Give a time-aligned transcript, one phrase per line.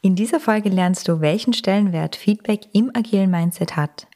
[0.00, 4.06] In dieser Folge lernst du, welchen Stellenwert Feedback im agilen Mindset hat,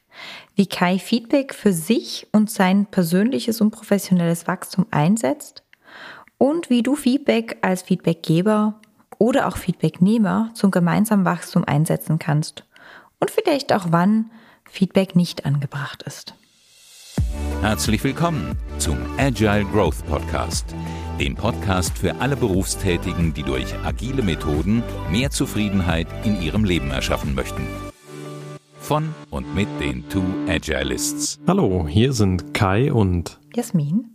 [0.54, 5.64] wie Kai Feedback für sich und sein persönliches und professionelles Wachstum einsetzt.
[6.38, 8.80] Und wie du Feedback als Feedbackgeber
[9.18, 12.64] oder auch Feedbacknehmer zum gemeinsamen Wachstum einsetzen kannst.
[13.18, 14.30] Und vielleicht auch wann
[14.64, 16.34] Feedback nicht angebracht ist.
[17.60, 20.74] Herzlich willkommen zum Agile Growth Podcast,
[21.20, 27.34] dem Podcast für alle Berufstätigen, die durch agile Methoden mehr Zufriedenheit in ihrem Leben erschaffen
[27.34, 27.62] möchten.
[28.80, 31.38] Von und mit den Two Agilists.
[31.46, 34.12] Hallo, hier sind Kai und Jasmin.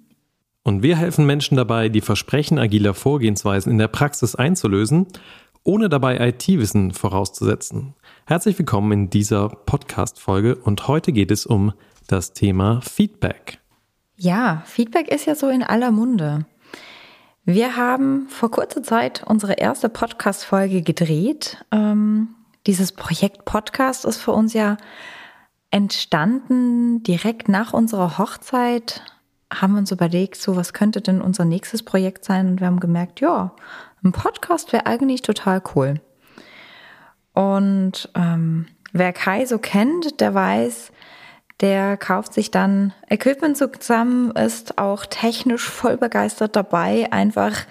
[0.63, 5.08] Und wir helfen Menschen dabei, die Versprechen agiler Vorgehensweisen in der Praxis einzulösen,
[5.63, 7.94] ohne dabei IT-Wissen vorauszusetzen.
[8.26, 11.74] Herzlich willkommen in dieser Podcast-Folge und heute geht es um
[12.08, 13.60] das Thema Feedback.
[14.16, 16.46] Ja, Feedback ist ja so in aller Munde.
[17.46, 21.64] Wir haben vor kurzer Zeit unsere erste Podcast-Folge gedreht.
[21.72, 22.30] Ähm,
[22.66, 24.78] dieses Projekt Podcast ist für uns ja
[25.72, 29.02] entstanden direkt nach unserer Hochzeit.
[29.54, 32.48] Haben wir uns überlegt, so was könnte denn unser nächstes Projekt sein?
[32.48, 33.55] Und wir haben gemerkt, ja,
[34.04, 36.02] ein Podcast wäre eigentlich total cool.
[37.34, 40.92] Und ähm, wer Kai so kennt, der weiß,
[41.62, 47.66] der kauft sich dann Equipment zusammen, ist auch technisch voll begeistert dabei, einfach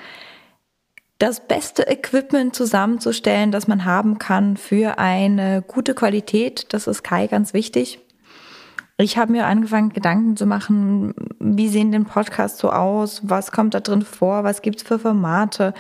[1.19, 6.73] das beste Equipment zusammenzustellen, das man haben kann für eine gute Qualität.
[6.75, 8.01] Das ist Kai ganz wichtig.
[8.99, 13.75] Ich habe mir angefangen, Gedanken zu machen, wie sehen den Podcasts so aus, was kommt
[13.75, 15.75] da drin vor, was gibt's für Formate.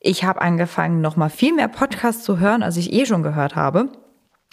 [0.00, 3.90] Ich habe angefangen, nochmal viel mehr Podcasts zu hören, als ich eh schon gehört habe.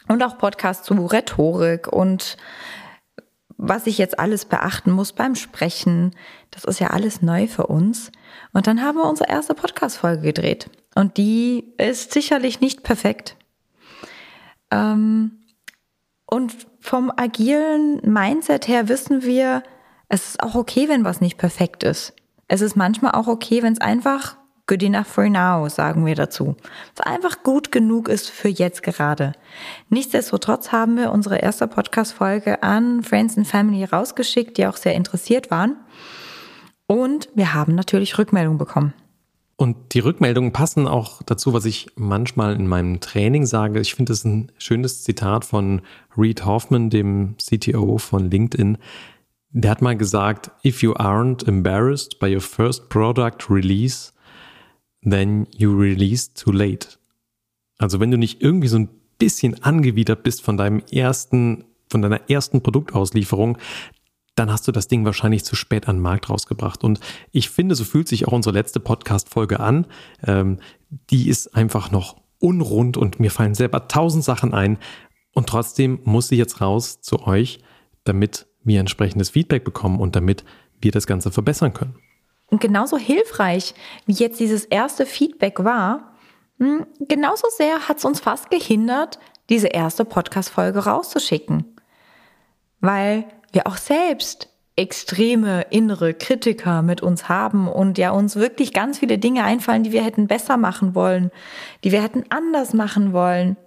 [0.07, 2.37] Und auch Podcasts zu Rhetorik und
[3.57, 6.15] was ich jetzt alles beachten muss beim Sprechen.
[6.51, 8.11] Das ist ja alles neu für uns.
[8.53, 10.69] Und dann haben wir unsere erste Podcast-Folge gedreht.
[10.95, 13.35] Und die ist sicherlich nicht perfekt.
[14.71, 15.43] Ähm,
[16.29, 19.63] und vom agilen Mindset her wissen wir,
[20.07, 22.13] es ist auch okay, wenn was nicht perfekt ist.
[22.47, 24.37] Es ist manchmal auch okay, wenn es einfach
[24.69, 26.57] Good enough for now, sagen wir dazu.
[26.97, 29.31] Was einfach gut genug ist für jetzt gerade.
[29.89, 35.51] Nichtsdestotrotz haben wir unsere erste Podcast-Folge an Friends and Family rausgeschickt, die auch sehr interessiert
[35.51, 35.77] waren.
[36.85, 38.93] Und wir haben natürlich Rückmeldungen bekommen.
[39.55, 43.79] Und die Rückmeldungen passen auch dazu, was ich manchmal in meinem Training sage.
[43.79, 45.81] Ich finde es ein schönes Zitat von
[46.17, 48.77] Reed Hoffman, dem CTO von LinkedIn.
[49.51, 54.11] Der hat mal gesagt, if you aren't embarrassed by your first product release,
[55.11, 56.89] then you release too late.
[57.77, 62.29] Also wenn du nicht irgendwie so ein bisschen angewidert bist von deinem ersten, von deiner
[62.29, 63.57] ersten Produktauslieferung,
[64.35, 66.83] dann hast du das Ding wahrscheinlich zu spät an den Markt rausgebracht.
[66.83, 66.99] Und
[67.31, 69.87] ich finde, so fühlt sich auch unsere letzte Podcast-Folge an.
[70.23, 70.59] Ähm,
[71.09, 74.77] die ist einfach noch unrund und mir fallen selber tausend Sachen ein.
[75.33, 77.59] Und trotzdem muss sie jetzt raus zu euch,
[78.03, 80.43] damit wir entsprechendes Feedback bekommen und damit
[80.81, 81.95] wir das Ganze verbessern können.
[82.49, 83.73] Und genauso hilfreich,
[84.05, 86.13] wie jetzt dieses erste Feedback war,
[86.59, 89.19] hm, genauso sehr hat es uns fast gehindert,
[89.49, 91.75] diese erste Podcast-Folge rauszuschicken.
[92.79, 98.99] Weil wir auch selbst extreme innere Kritiker mit uns haben und ja uns wirklich ganz
[98.99, 101.31] viele Dinge einfallen, die wir hätten besser machen wollen,
[101.83, 103.57] die wir hätten anders machen wollen.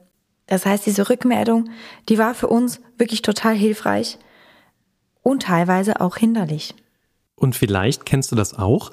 [0.46, 1.68] Das heißt, diese Rückmeldung,
[2.08, 4.18] die war für uns wirklich total hilfreich
[5.22, 6.74] und teilweise auch hinderlich.
[7.40, 8.90] Und vielleicht kennst du das auch,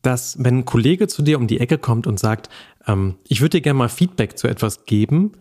[0.00, 2.48] dass wenn ein Kollege zu dir um die Ecke kommt und sagt,
[2.86, 5.32] ähm, ich würde dir gerne mal Feedback zu etwas geben,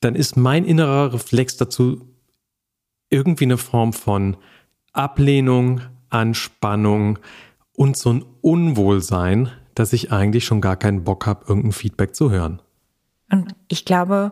[0.00, 2.08] dann ist mein innerer Reflex dazu
[3.10, 4.36] irgendwie eine Form von
[4.92, 5.80] Ablehnung,
[6.10, 7.18] Anspannung
[7.72, 12.30] und so ein Unwohlsein, dass ich eigentlich schon gar keinen Bock habe, irgendein Feedback zu
[12.30, 12.62] hören.
[13.32, 14.30] Und ich glaube,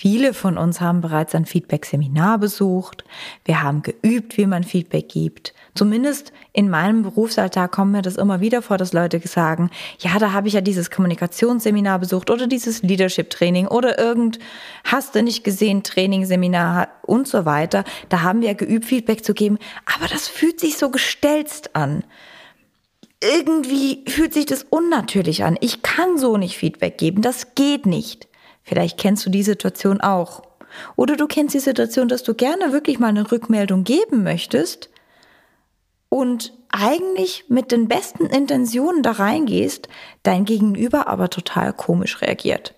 [0.00, 3.04] Viele von uns haben bereits ein Feedback-Seminar besucht.
[3.44, 5.52] Wir haben geübt, wie man Feedback gibt.
[5.74, 9.68] Zumindest in meinem Berufsalltag kommt mir das immer wieder vor, dass Leute sagen,
[9.98, 14.38] ja, da habe ich ja dieses Kommunikationsseminar besucht oder dieses Leadership-Training oder irgend,
[14.84, 17.84] hast du nicht gesehen, Training, Seminar und so weiter.
[18.08, 19.58] Da haben wir geübt, Feedback zu geben.
[19.84, 22.04] Aber das fühlt sich so gestelzt an
[23.22, 25.58] irgendwie fühlt sich das unnatürlich an.
[25.60, 28.29] Ich kann so nicht Feedback geben, das geht nicht.
[28.62, 30.42] Vielleicht kennst du die Situation auch.
[30.96, 34.90] Oder du kennst die Situation, dass du gerne wirklich mal eine Rückmeldung geben möchtest
[36.08, 39.88] und eigentlich mit den besten Intentionen da reingehst,
[40.22, 42.74] dein Gegenüber aber total komisch reagiert.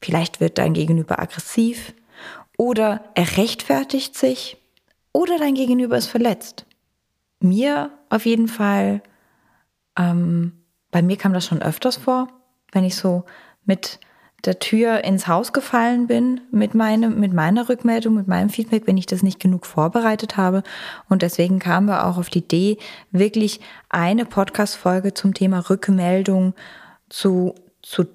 [0.00, 1.94] Vielleicht wird dein Gegenüber aggressiv
[2.56, 4.56] oder er rechtfertigt sich
[5.12, 6.66] oder dein Gegenüber ist verletzt.
[7.40, 9.02] Mir auf jeden Fall,
[9.98, 12.28] ähm, bei mir kam das schon öfters vor,
[12.72, 13.24] wenn ich so
[13.64, 13.98] mit
[14.44, 18.96] der Tür ins Haus gefallen bin mit, meinem, mit meiner Rückmeldung, mit meinem Feedback, wenn
[18.96, 20.62] ich das nicht genug vorbereitet habe.
[21.08, 22.78] Und deswegen kamen wir auch auf die Idee,
[23.10, 26.54] wirklich eine Podcast-Folge zum Thema Rückmeldung
[27.08, 28.06] zu, zu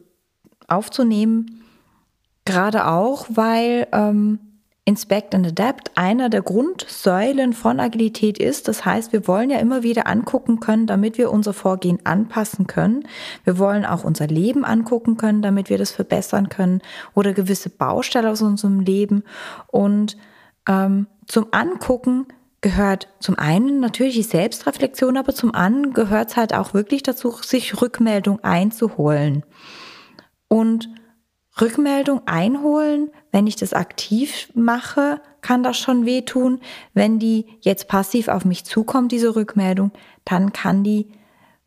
[0.68, 1.64] aufzunehmen.
[2.46, 4.40] Gerade auch, weil ähm,
[4.90, 8.68] Inspect and Adapt einer der Grundsäulen von Agilität ist.
[8.68, 13.08] Das heißt, wir wollen ja immer wieder angucken können, damit wir unser Vorgehen anpassen können.
[13.44, 16.82] Wir wollen auch unser Leben angucken können, damit wir das verbessern können
[17.14, 19.24] oder gewisse Baustelle aus unserem Leben.
[19.68, 20.18] Und
[20.68, 22.26] ähm, zum Angucken
[22.62, 27.30] gehört zum einen natürlich die Selbstreflexion, aber zum anderen gehört es halt auch wirklich dazu,
[27.44, 29.44] sich Rückmeldung einzuholen.
[30.48, 30.90] Und
[31.62, 36.60] Rückmeldung einholen, wenn ich das aktiv mache, kann das schon wehtun.
[36.94, 39.92] Wenn die jetzt passiv auf mich zukommt, diese Rückmeldung,
[40.26, 41.12] dann kann die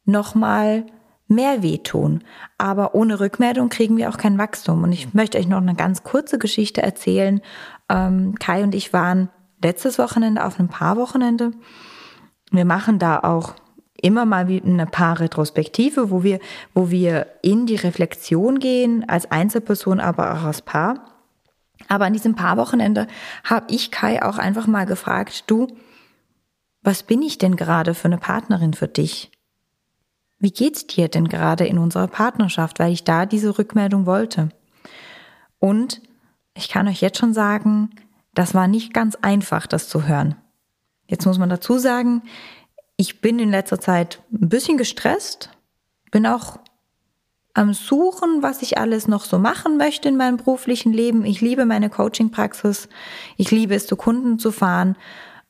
[0.04, 0.86] nochmal
[1.28, 2.24] mehr wehtun.
[2.58, 4.82] Aber ohne Rückmeldung kriegen wir auch kein Wachstum.
[4.82, 7.40] Und ich möchte euch noch eine ganz kurze Geschichte erzählen.
[7.88, 9.30] Ähm, Kai und ich waren
[9.62, 11.52] letztes Wochenende auf einem Paarwochenende.
[12.50, 13.54] Wir machen da auch
[14.02, 16.38] immer mal wie eine Paar-Retrospektive, wo wir,
[16.74, 21.06] wo wir in die Reflexion gehen, als Einzelperson, aber auch als Paar.
[21.88, 23.06] Aber an diesem Paarwochenende
[23.44, 25.68] habe ich Kai auch einfach mal gefragt, du,
[26.82, 29.30] was bin ich denn gerade für eine Partnerin für dich?
[30.38, 34.48] Wie geht's dir denn gerade in unserer Partnerschaft, weil ich da diese Rückmeldung wollte?
[35.60, 36.02] Und
[36.54, 37.90] ich kann euch jetzt schon sagen,
[38.34, 40.34] das war nicht ganz einfach, das zu hören.
[41.06, 42.22] Jetzt muss man dazu sagen,
[43.02, 45.50] ich bin in letzter Zeit ein bisschen gestresst,
[46.12, 46.60] bin auch
[47.52, 51.24] am Suchen, was ich alles noch so machen möchte in meinem beruflichen Leben.
[51.24, 52.88] Ich liebe meine Coaching-Praxis.
[53.36, 54.96] Ich liebe es, zu Kunden zu fahren.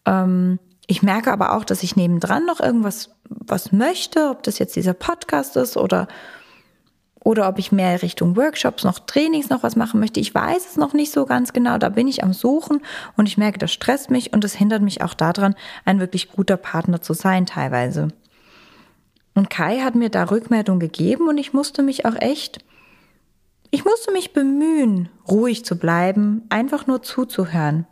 [0.07, 4.75] Ähm, ich merke aber auch, dass ich nebendran noch irgendwas was möchte, ob das jetzt
[4.75, 6.09] dieser Podcast ist oder
[7.25, 10.21] oder ob ich mehr Richtung Workshops, noch Trainings, noch was machen möchte.
[10.21, 11.79] Ich weiß es noch nicht so ganz genau.
[11.79, 12.81] Da bin ich am Suchen
[13.17, 15.55] und ich merke, das stresst mich und das hindert mich auch daran,
[15.85, 18.09] ein wirklich guter Partner zu sein teilweise.
[19.35, 22.59] Und Kai hat mir da Rückmeldung gegeben und ich musste mich auch echt,
[23.71, 27.87] ich musste mich bemühen, ruhig zu bleiben, einfach nur zuzuhören.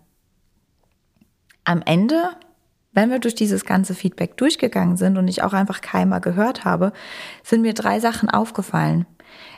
[1.64, 2.30] Am Ende,
[2.92, 6.64] wenn wir durch dieses ganze Feedback durchgegangen sind und ich auch einfach Kai mal gehört
[6.64, 6.92] habe,
[7.42, 9.06] sind mir drei Sachen aufgefallen.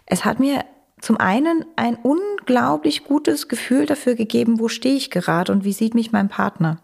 [0.06, 0.64] Es hat mir
[1.00, 5.94] zum einen ein unglaublich gutes Gefühl dafür gegeben, wo stehe ich gerade und wie sieht
[5.94, 6.81] mich mein Partner.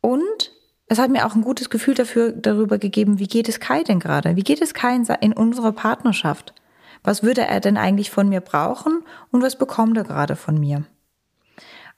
[0.00, 0.52] Und
[0.86, 3.98] es hat mir auch ein gutes Gefühl dafür, darüber gegeben, wie geht es Kai denn
[3.98, 4.36] gerade?
[4.36, 6.54] Wie geht es Kai in, unserer Partnerschaft?
[7.02, 10.84] Was würde er denn eigentlich von mir brauchen und was bekommt er gerade von mir?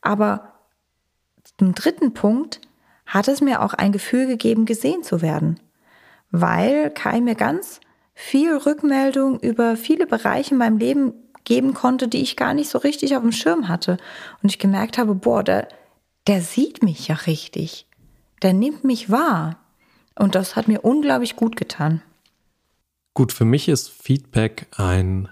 [0.01, 0.55] Aber
[1.59, 2.61] zum dritten Punkt
[3.05, 5.61] hat es mir auch ein Gefühl gegeben, gesehen zu werden,
[6.31, 7.81] weil Kai mir ganz
[8.15, 11.13] viel Rückmeldung über viele Bereiche in meinem Leben
[11.45, 13.99] geben konnte, die ich gar nicht so richtig auf dem Schirm hatte.
[14.43, 15.69] Und ich gemerkt habe, boah, der,
[16.27, 17.87] der sieht mich ja richtig.
[18.43, 19.59] Der nimmt mich wahr.
[20.19, 22.03] Und das hat mir unglaublich gut getan.
[23.15, 25.29] Gut, für mich ist Feedback ein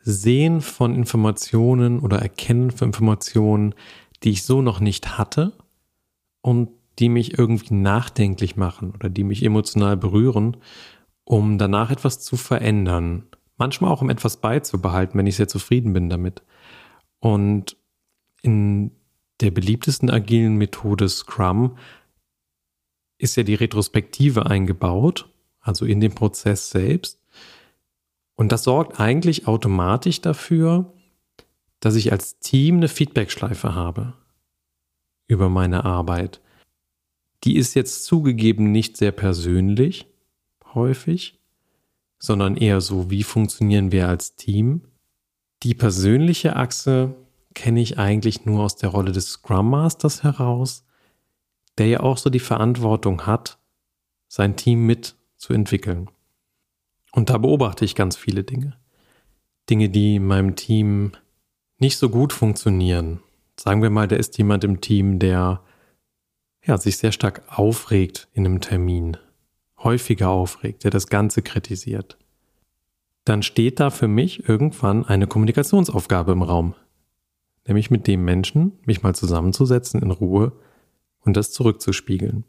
[0.00, 3.74] Sehen von Informationen oder Erkennen von Informationen,
[4.22, 5.52] die ich so noch nicht hatte
[6.42, 6.68] und
[6.98, 10.58] die mich irgendwie nachdenklich machen oder die mich emotional berühren
[11.24, 13.26] um danach etwas zu verändern.
[13.56, 16.42] Manchmal auch um etwas beizubehalten, wenn ich sehr zufrieden bin damit.
[17.20, 17.76] Und
[18.42, 18.90] in
[19.40, 21.78] der beliebtesten agilen Methode Scrum
[23.18, 27.20] ist ja die Retrospektive eingebaut, also in den Prozess selbst.
[28.34, 30.92] Und das sorgt eigentlich automatisch dafür,
[31.80, 34.14] dass ich als Team eine Feedbackschleife habe
[35.26, 36.40] über meine Arbeit.
[37.44, 40.06] Die ist jetzt zugegeben nicht sehr persönlich,
[40.74, 41.40] häufig,
[42.18, 44.82] sondern eher so, wie funktionieren wir als Team.
[45.62, 47.14] Die persönliche Achse
[47.54, 50.84] kenne ich eigentlich nur aus der Rolle des Scrum Masters heraus,
[51.78, 53.58] der ja auch so die Verantwortung hat,
[54.28, 56.10] sein Team mitzuentwickeln.
[57.12, 58.76] Und da beobachte ich ganz viele Dinge.
[59.70, 61.12] Dinge, die in meinem Team
[61.78, 63.20] nicht so gut funktionieren.
[63.58, 65.62] Sagen wir mal, da ist jemand im Team, der
[66.66, 69.16] ja, sich sehr stark aufregt in einem Termin,
[69.84, 72.18] häufiger aufregt, der das Ganze kritisiert,
[73.24, 76.74] dann steht da für mich irgendwann eine Kommunikationsaufgabe im Raum.
[77.66, 80.52] Nämlich mit dem Menschen, mich mal zusammenzusetzen in Ruhe
[81.20, 82.44] und das zurückzuspiegeln.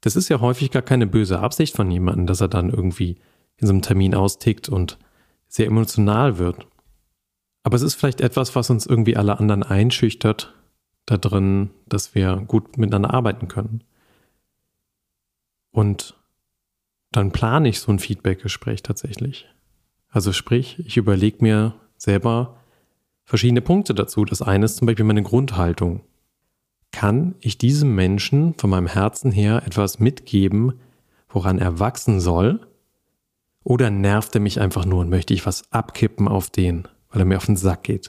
[0.00, 3.18] Das ist ja häufig gar keine böse Absicht von jemandem, dass er dann irgendwie
[3.56, 4.98] in so einem Termin austickt und
[5.48, 6.66] sehr emotional wird.
[7.62, 10.54] Aber es ist vielleicht etwas, was uns irgendwie alle anderen einschüchtert,
[11.04, 13.82] da drin, dass wir gut miteinander arbeiten können.
[15.70, 16.14] Und
[17.12, 19.46] dann plane ich so ein Feedbackgespräch tatsächlich.
[20.10, 22.56] Also sprich, ich überlege mir selber
[23.24, 24.24] verschiedene Punkte dazu.
[24.24, 26.00] Das eine ist zum Beispiel meine Grundhaltung.
[26.90, 30.80] Kann ich diesem Menschen von meinem Herzen her etwas mitgeben,
[31.28, 32.66] woran er wachsen soll?
[33.62, 37.26] Oder nervt er mich einfach nur und möchte ich was abkippen auf den, weil er
[37.26, 38.08] mir auf den Sack geht?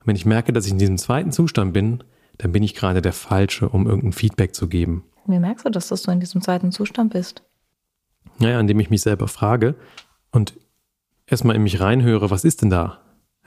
[0.00, 2.02] Und wenn ich merke, dass ich in diesem zweiten Zustand bin,
[2.38, 5.04] dann bin ich gerade der Falsche, um irgendein Feedback zu geben.
[5.26, 7.42] Wie merkst du das, dass du in diesem zweiten Zustand bist?
[8.38, 9.74] Naja, indem ich mich selber frage
[10.30, 10.54] und
[11.26, 12.98] erstmal in mich reinhöre, was ist denn da?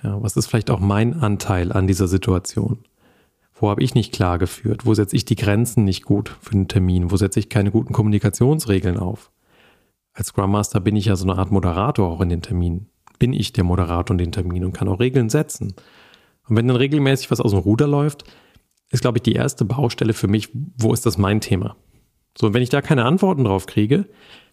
[0.04, 2.80] Ja, was ist vielleicht auch mein Anteil an dieser Situation?
[3.54, 4.86] Wo habe ich nicht klar geführt?
[4.86, 7.12] Wo setze ich die Grenzen nicht gut für den Termin?
[7.12, 9.32] Wo setze ich keine guten Kommunikationsregeln auf?
[10.14, 12.90] Als Scrum Master bin ich ja so eine Art Moderator auch in den Terminen.
[13.18, 15.74] Bin ich der Moderator in den Terminen und kann auch Regeln setzen.
[16.48, 18.26] Und wenn dann regelmäßig was aus dem Ruder läuft,
[18.96, 21.76] ist, glaube ich, die erste Baustelle für mich, wo ist das mein Thema?
[22.38, 24.06] So, und wenn ich da keine Antworten drauf kriege,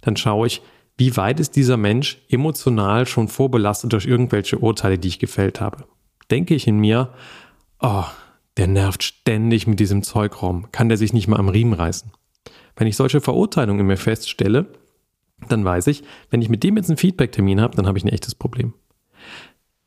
[0.02, 0.62] dann schaue ich,
[0.98, 5.84] wie weit ist dieser Mensch emotional schon vorbelastet durch irgendwelche Urteile, die ich gefällt habe?
[6.30, 7.12] Denke ich in mir,
[7.80, 8.04] oh,
[8.56, 12.12] der nervt ständig mit diesem Zeug rum, kann der sich nicht mal am Riemen reißen?
[12.76, 14.66] Wenn ich solche Verurteilungen in mir feststelle,
[15.48, 18.08] dann weiß ich, wenn ich mit dem jetzt einen Feedback-Termin habe, dann habe ich ein
[18.08, 18.74] echtes Problem.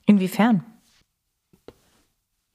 [0.05, 0.63] Inwiefern?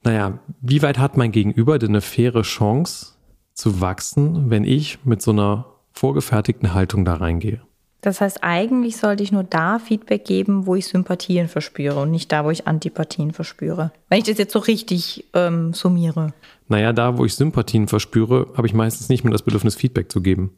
[0.03, 3.13] Naja, wie weit hat mein Gegenüber denn eine faire Chance
[3.53, 7.61] zu wachsen, wenn ich mit so einer vorgefertigten Haltung da reingehe?
[8.01, 12.31] Das heißt, eigentlich sollte ich nur da Feedback geben, wo ich Sympathien verspüre und nicht
[12.31, 13.91] da, wo ich Antipathien verspüre.
[14.09, 16.33] Wenn ich das jetzt so richtig ähm, summiere.
[16.67, 20.21] Naja, da, wo ich Sympathien verspüre, habe ich meistens nicht mehr das Bedürfnis, Feedback zu
[20.21, 20.51] geben.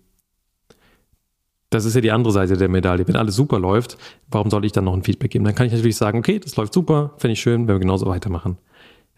[1.69, 3.05] Das ist ja die andere Seite der Medaille.
[3.07, 3.97] Wenn alles super läuft,
[4.29, 5.43] warum soll ich dann noch ein Feedback geben?
[5.43, 8.05] Dann kann ich natürlich sagen, okay, das läuft super, finde ich schön, wenn wir genauso
[8.05, 8.57] weitermachen.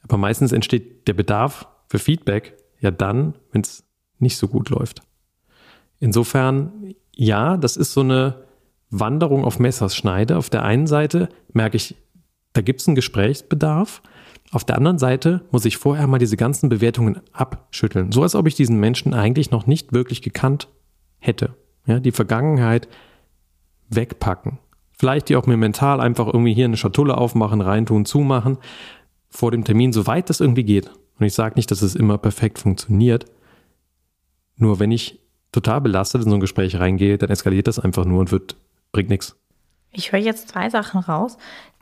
[0.08, 3.84] Aber meistens entsteht der Bedarf für Feedback ja dann, wenn es
[4.20, 5.02] nicht so gut läuft.
[6.00, 8.44] Insofern ja, das ist so eine
[8.90, 10.38] Wanderung auf Messerschneide.
[10.38, 11.96] Auf der einen Seite merke ich,
[12.54, 14.02] da gibt es einen Gesprächsbedarf.
[14.52, 18.12] Auf der anderen Seite muss ich vorher mal diese ganzen Bewertungen abschütteln.
[18.12, 20.68] So als ob ich diesen Menschen eigentlich noch nicht wirklich gekannt
[21.18, 21.56] hätte.
[21.88, 22.88] Ja, die Vergangenheit
[23.90, 24.60] wegpacken.
[24.92, 28.58] Vielleicht die auch mir mental einfach irgendwie hier eine Schatulle aufmachen, reintun, zumachen.
[29.36, 30.90] Vor dem Termin, soweit das irgendwie geht.
[31.20, 33.26] Und ich sage nicht, dass es immer perfekt funktioniert.
[34.56, 35.20] Nur wenn ich
[35.52, 38.56] total belastet in so ein Gespräch reingehe, dann eskaliert das einfach nur und wird,
[38.94, 39.36] bringt nichts.
[39.92, 41.38] Ich höre jetzt zwei Sachen raus,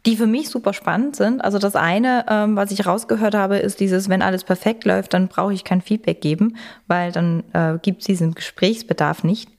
[0.08, 1.44] die für mich super spannend sind.
[1.44, 5.28] Also das eine, ähm, was ich rausgehört habe, ist dieses, wenn alles perfekt läuft, dann
[5.28, 6.58] brauche ich kein Feedback geben,
[6.88, 9.50] weil dann äh, gibt es diesen Gesprächsbedarf nicht.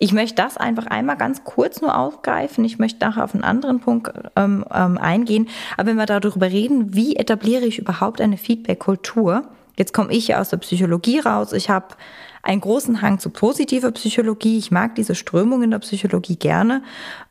[0.00, 2.64] Ich möchte das einfach einmal ganz kurz nur aufgreifen.
[2.64, 5.48] Ich möchte nachher auf einen anderen Punkt ähm, ähm, eingehen.
[5.76, 9.48] Aber wenn wir darüber reden, wie etabliere ich überhaupt eine Feedback-Kultur?
[9.76, 11.52] Jetzt komme ich ja aus der Psychologie raus.
[11.52, 11.96] Ich habe
[12.42, 14.58] einen großen Hang zu positiver Psychologie.
[14.58, 16.82] Ich mag diese Strömung in der Psychologie gerne.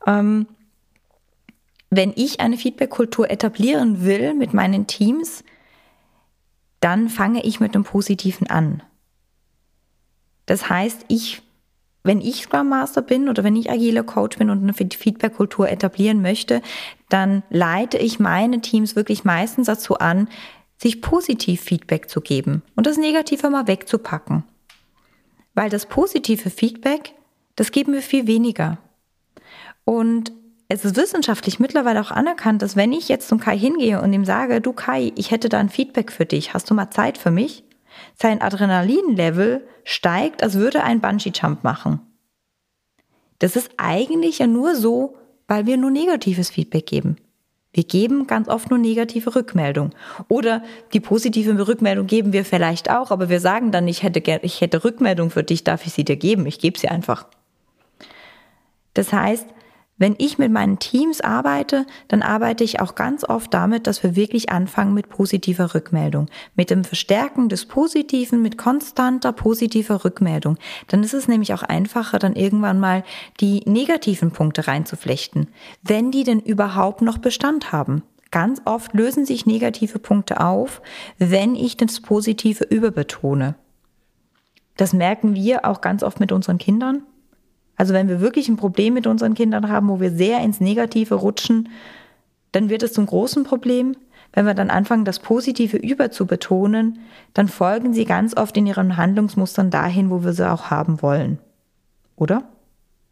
[0.05, 0.47] Ähm,
[1.89, 5.43] wenn ich eine Feedback-Kultur etablieren will mit meinen Teams,
[6.81, 8.83] dann fange ich mit dem Positiven an.
[10.45, 11.41] Das heißt, ich,
[12.07, 16.21] wenn ich Scrum Master bin oder wenn ich agile Coach bin und eine Feedback-Kultur etablieren
[16.21, 16.61] möchte,
[17.09, 20.27] dann leite ich meine Teams wirklich meistens dazu an,
[20.77, 24.43] sich positiv Feedback zu geben und das Negative mal wegzupacken.
[25.53, 27.13] Weil das positive Feedback,
[27.55, 28.77] das geben wir viel weniger.
[29.85, 30.31] Und
[30.69, 34.25] es ist wissenschaftlich mittlerweile auch anerkannt, dass wenn ich jetzt zum Kai hingehe und ihm
[34.25, 37.31] sage, du Kai, ich hätte da ein Feedback für dich, hast du mal Zeit für
[37.31, 37.63] mich?
[38.15, 42.01] Sein Adrenalinlevel steigt, als würde ein Bungee-Jump machen.
[43.39, 45.15] Das ist eigentlich ja nur so,
[45.47, 47.17] weil wir nur negatives Feedback geben.
[47.73, 49.91] Wir geben ganz oft nur negative Rückmeldung.
[50.29, 50.63] Oder
[50.93, 54.83] die positive Rückmeldung geben wir vielleicht auch, aber wir sagen dann, ich hätte, ich hätte
[54.83, 56.47] Rückmeldung für dich, darf ich sie dir geben?
[56.47, 57.27] Ich gebe sie einfach.
[58.95, 59.47] Das heißt,
[59.97, 64.15] wenn ich mit meinen Teams arbeite, dann arbeite ich auch ganz oft damit, dass wir
[64.15, 70.57] wirklich anfangen mit positiver Rückmeldung, mit dem Verstärken des Positiven, mit konstanter positiver Rückmeldung.
[70.87, 73.03] Dann ist es nämlich auch einfacher, dann irgendwann mal
[73.39, 75.47] die negativen Punkte reinzuflechten,
[75.81, 78.03] wenn die denn überhaupt noch Bestand haben.
[78.29, 80.81] Ganz oft lösen sich negative Punkte auf,
[81.17, 83.55] wenn ich das Positive überbetone.
[84.75, 87.03] Das merken wir auch ganz oft mit unseren Kindern.
[87.77, 91.15] Also wenn wir wirklich ein Problem mit unseren Kindern haben, wo wir sehr ins Negative
[91.15, 91.69] rutschen,
[92.51, 93.95] dann wird es zum großen Problem.
[94.33, 96.99] Wenn wir dann anfangen, das Positive überzubetonen,
[97.33, 101.39] dann folgen sie ganz oft in ihren Handlungsmustern dahin, wo wir sie auch haben wollen.
[102.15, 102.43] Oder?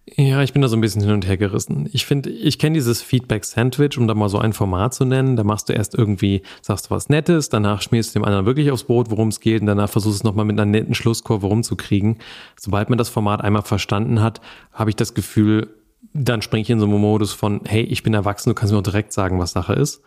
[0.08, 1.90] Ja, ich bin da so ein bisschen hin und her gerissen.
[1.92, 5.36] Ich finde, ich kenne dieses Feedback-Sandwich, um da mal so ein Format zu nennen.
[5.36, 8.70] Da machst du erst irgendwie, sagst du was Nettes, danach schmierst du dem anderen wirklich
[8.70, 11.48] aufs Brot, worum es geht, und danach versuchst du es nochmal mit einer netten Schlusskurve
[11.48, 12.20] rumzukriegen.
[12.56, 15.74] Sobald man das Format einmal verstanden hat, habe ich das Gefühl,
[16.14, 18.80] dann springe ich in so einen Modus von, hey, ich bin erwachsen, du kannst mir
[18.80, 20.04] auch direkt sagen, was Sache ist.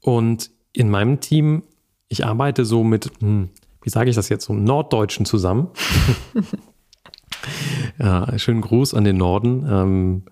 [0.00, 1.62] Und in meinem Team,
[2.08, 3.50] ich arbeite so mit, hm,
[3.80, 5.68] wie sage ich das jetzt, so Norddeutschen zusammen.
[7.98, 9.66] ja, schönen Gruß an den Norden.
[9.68, 10.22] Ähm,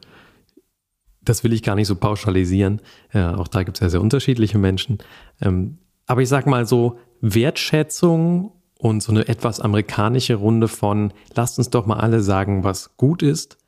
[1.23, 2.81] das will ich gar nicht so pauschalisieren.
[3.13, 4.99] Ja, auch da gibt es ja sehr unterschiedliche Menschen.
[5.41, 11.59] Ähm, aber ich sage mal so, Wertschätzung und so eine etwas amerikanische Runde von, lasst
[11.59, 13.59] uns doch mal alle sagen, was gut ist,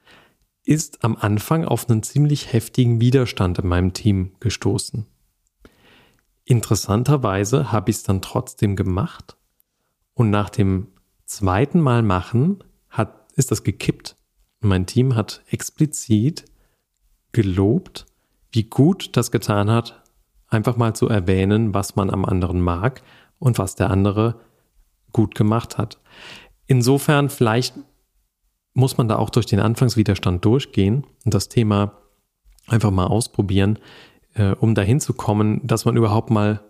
[0.64, 5.06] ist am Anfang auf einen ziemlich heftigen Widerstand in meinem Team gestoßen.
[6.44, 9.36] Interessanterweise habe ich es dann trotzdem gemacht
[10.14, 10.88] und nach dem
[11.24, 12.62] zweiten Mal machen
[13.38, 14.16] ist das gekippt.
[14.60, 16.44] mein Team hat explizit
[17.32, 18.06] gelobt,
[18.50, 20.02] wie gut das getan hat,
[20.48, 23.02] einfach mal zu erwähnen, was man am anderen mag
[23.38, 24.40] und was der andere
[25.12, 26.00] gut gemacht hat.
[26.66, 27.74] Insofern vielleicht
[28.74, 31.92] muss man da auch durch den Anfangswiderstand durchgehen und das Thema
[32.66, 33.78] einfach mal ausprobieren,
[34.34, 36.60] äh, um dahin zu kommen, dass man überhaupt mal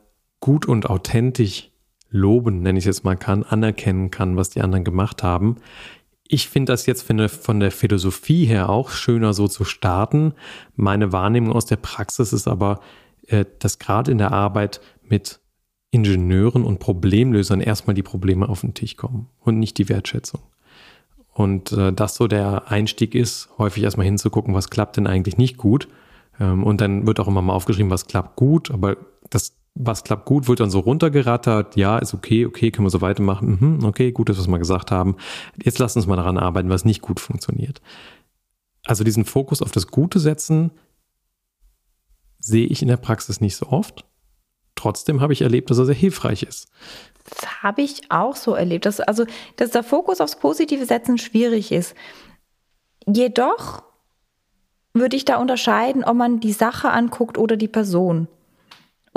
[0.41, 1.71] gut und authentisch
[2.11, 5.57] loben, nenne ich es jetzt mal kann, anerkennen kann, was die anderen gemacht haben.
[6.29, 10.35] Ich finde das jetzt eine, von der Philosophie her auch schöner so zu starten.
[10.77, 12.81] Meine Wahrnehmung aus der Praxis ist aber,
[13.27, 15.41] äh, dass gerade in der Arbeit mit
[15.91, 20.43] Ingenieuren und Problemlösern erstmal die Probleme auf den Tisch kommen und nicht die Wertschätzung.
[21.33, 25.57] Und äh, das so der Einstieg ist, häufig erstmal hinzugucken, was klappt denn eigentlich nicht
[25.57, 25.89] gut.
[26.41, 28.97] Ähm, und dann wird auch immer mal aufgeschrieben, was klappt gut, aber
[29.31, 31.77] das, was klappt gut, wird dann so runtergerattert.
[31.77, 33.59] Ja, ist okay, okay, können wir so weitermachen.
[33.61, 35.17] Mhm, okay, gut, dass wir mal gesagt haben.
[35.63, 37.81] Jetzt lass uns mal daran arbeiten, was nicht gut funktioniert.
[38.85, 40.73] Also diesen Fokus auf das Gute setzen,
[42.39, 44.05] sehe ich in der Praxis nicht so oft.
[44.75, 46.69] Trotzdem habe ich erlebt, dass er sehr hilfreich ist.
[47.29, 48.87] Das habe ich auch so erlebt.
[48.87, 51.95] Dass, also, dass der Fokus aufs Positive setzen schwierig ist.
[53.07, 53.83] Jedoch
[54.95, 58.29] würde ich da unterscheiden, ob man die Sache anguckt oder die Person.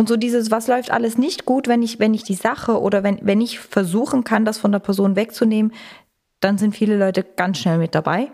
[0.01, 3.03] Und so dieses, was läuft alles nicht gut, wenn ich, wenn ich die Sache oder
[3.03, 5.73] wenn, wenn ich versuchen kann, das von der Person wegzunehmen,
[6.39, 8.32] dann sind viele Leute ganz schnell mit dabei.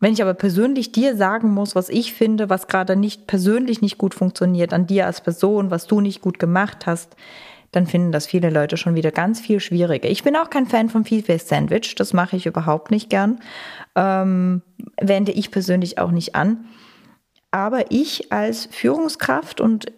[0.00, 3.98] Wenn ich aber persönlich dir sagen muss, was ich finde, was gerade nicht persönlich nicht
[3.98, 7.16] gut funktioniert, an dir als Person, was du nicht gut gemacht hast,
[7.72, 10.08] dann finden das viele Leute schon wieder ganz viel schwieriger.
[10.08, 13.40] Ich bin auch kein Fan vom Feedback-Sandwich, das mache ich überhaupt nicht gern.
[13.94, 14.62] Ähm,
[14.98, 16.64] wende ich persönlich auch nicht an.
[17.50, 19.92] Aber ich als Führungskraft und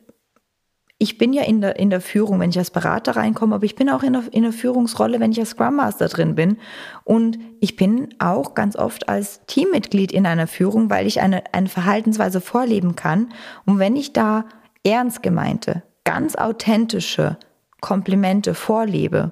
[1.00, 3.76] ich bin ja in der, in der Führung, wenn ich als Berater reinkomme, aber ich
[3.76, 6.58] bin auch in der, in der Führungsrolle, wenn ich als Scrum Master drin bin.
[7.04, 11.68] Und ich bin auch ganz oft als Teammitglied in einer Führung, weil ich eine, eine
[11.68, 13.28] Verhaltensweise vorleben kann.
[13.64, 14.46] Und wenn ich da
[14.84, 17.36] ernst gemeinte, ganz authentische
[17.80, 19.30] Komplimente vorlebe,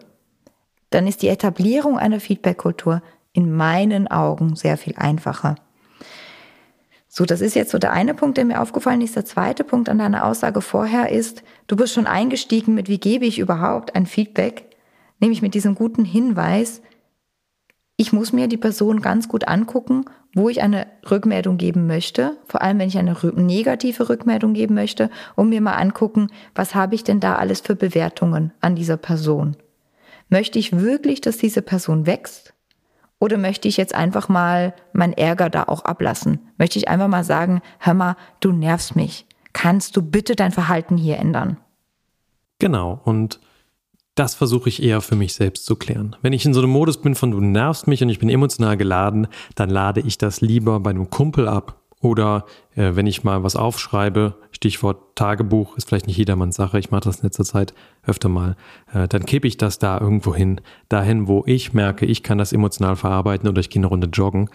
[0.91, 3.03] dann ist die Etablierung einer Feedback-Kultur
[3.33, 5.57] in meinen Augen sehr viel einfacher.
[7.19, 9.17] So, das ist jetzt so der eine Punkt, der mir aufgefallen ist.
[9.17, 13.25] Der zweite Punkt an deiner Aussage vorher ist, du bist schon eingestiegen mit, wie gebe
[13.25, 14.77] ich überhaupt ein Feedback,
[15.19, 16.83] nämlich mit diesem guten Hinweis,
[17.97, 22.61] ich muss mir die Person ganz gut angucken, wo ich eine Rückmeldung geben möchte, vor
[22.61, 27.03] allem wenn ich eine negative Rückmeldung geben möchte, und mir mal angucken, was habe ich
[27.03, 29.57] denn da alles für Bewertungen an dieser Person.
[30.29, 32.53] Möchte ich wirklich, dass diese Person wächst?
[33.19, 36.41] Oder möchte ich jetzt einfach mal mein Ärger da auch ablassen?
[36.59, 39.27] Möchte ich einfach mal sagen, hör mal, du nervst mich.
[39.53, 41.57] Kannst du bitte dein Verhalten hier ändern?
[42.59, 43.01] Genau.
[43.05, 43.41] Und
[44.15, 46.17] das versuche ich eher für mich selbst zu klären.
[46.23, 48.77] Wenn ich in so einem Modus bin von du nervst mich und ich bin emotional
[48.77, 51.86] geladen, dann lade ich das lieber bei einem Kumpel ab.
[52.07, 56.93] Oder äh, wenn ich mal was aufschreibe, Stichwort Tagebuch, ist vielleicht nicht jedermanns Sache, ich
[56.93, 57.75] mache das in letzter Zeit
[58.07, 58.55] öfter mal,
[58.95, 62.53] äh, dann kippe ich das da irgendwo hin, dahin, wo ich merke, ich kann das
[62.53, 64.51] emotional verarbeiten oder ich gehe eine Runde joggen.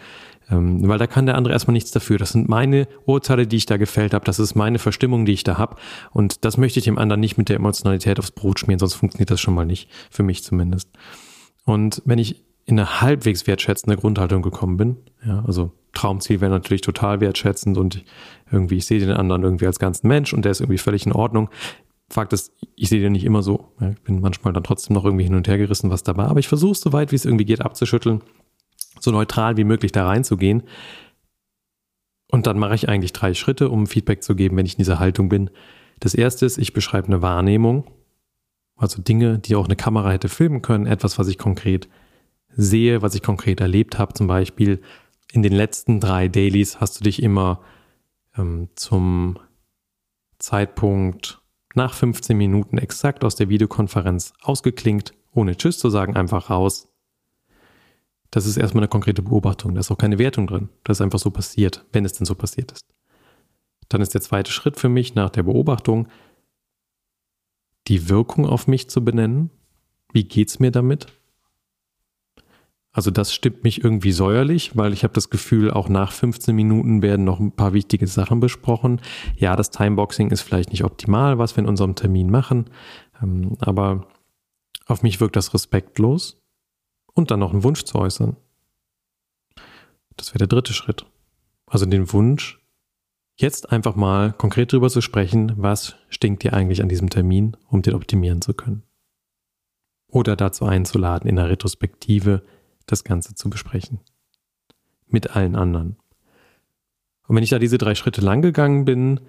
[0.49, 2.17] Ähm, weil da kann der andere erstmal nichts dafür.
[2.17, 4.23] Das sind meine Urteile, die ich da gefällt habe.
[4.23, 5.75] Das ist meine Verstimmung, die ich da habe.
[6.11, 9.29] Und das möchte ich dem anderen nicht mit der Emotionalität aufs Brot schmieren, sonst funktioniert
[9.29, 9.89] das schon mal nicht.
[10.09, 10.89] Für mich zumindest.
[11.65, 16.81] Und wenn ich in eine halbwegs wertschätzende Grundhaltung gekommen bin, ja, also Traumziel wäre natürlich
[16.81, 18.03] total wertschätzend und
[18.51, 21.11] irgendwie, ich sehe den anderen irgendwie als ganzen Mensch und der ist irgendwie völlig in
[21.11, 21.49] Ordnung.
[22.09, 23.71] Fakt ist, ich sehe den nicht immer so.
[23.91, 26.25] Ich bin manchmal dann trotzdem noch irgendwie hin und her gerissen, was dabei.
[26.25, 28.21] Aber ich versuche es so weit, wie es irgendwie geht, abzuschütteln
[29.03, 30.63] so neutral wie möglich da reinzugehen.
[32.29, 34.99] Und dann mache ich eigentlich drei Schritte, um Feedback zu geben, wenn ich in dieser
[34.99, 35.49] Haltung bin.
[35.99, 37.85] Das erste ist, ich beschreibe eine Wahrnehmung,
[38.77, 41.89] also Dinge, die auch eine Kamera hätte filmen können, etwas, was ich konkret
[42.55, 44.13] sehe, was ich konkret erlebt habe.
[44.13, 44.81] Zum Beispiel
[45.31, 47.61] in den letzten drei Dailies hast du dich immer
[48.37, 49.39] ähm, zum
[50.39, 51.41] Zeitpunkt
[51.75, 56.89] nach 15 Minuten exakt aus der Videokonferenz ausgeklinkt, ohne Tschüss zu sagen, einfach raus
[58.31, 59.73] Das ist erstmal eine konkrete Beobachtung.
[59.73, 60.69] Da ist auch keine Wertung drin.
[60.83, 62.85] Das ist einfach so passiert, wenn es denn so passiert ist.
[63.89, 66.07] Dann ist der zweite Schritt für mich nach der Beobachtung,
[67.87, 69.49] die Wirkung auf mich zu benennen.
[70.13, 71.07] Wie geht es mir damit?
[72.93, 77.01] Also das stimmt mich irgendwie säuerlich, weil ich habe das Gefühl, auch nach 15 Minuten
[77.01, 78.99] werden noch ein paar wichtige Sachen besprochen.
[79.37, 82.69] Ja, das Timeboxing ist vielleicht nicht optimal, was wir in unserem Termin machen,
[83.21, 84.07] ähm, aber
[84.87, 86.41] auf mich wirkt das respektlos
[87.13, 88.35] und dann noch einen Wunsch zu äußern.
[90.17, 91.05] Das wäre der dritte Schritt.
[91.67, 92.59] Also den Wunsch,
[93.37, 97.81] jetzt einfach mal konkret darüber zu sprechen, was stinkt dir eigentlich an diesem Termin, um
[97.81, 98.83] den optimieren zu können.
[100.07, 102.43] Oder dazu einzuladen, in der Retrospektive
[102.85, 103.99] das Ganze zu besprechen.
[105.07, 105.97] Mit allen anderen.
[107.27, 109.19] Und wenn ich da diese drei Schritte lang gegangen bin,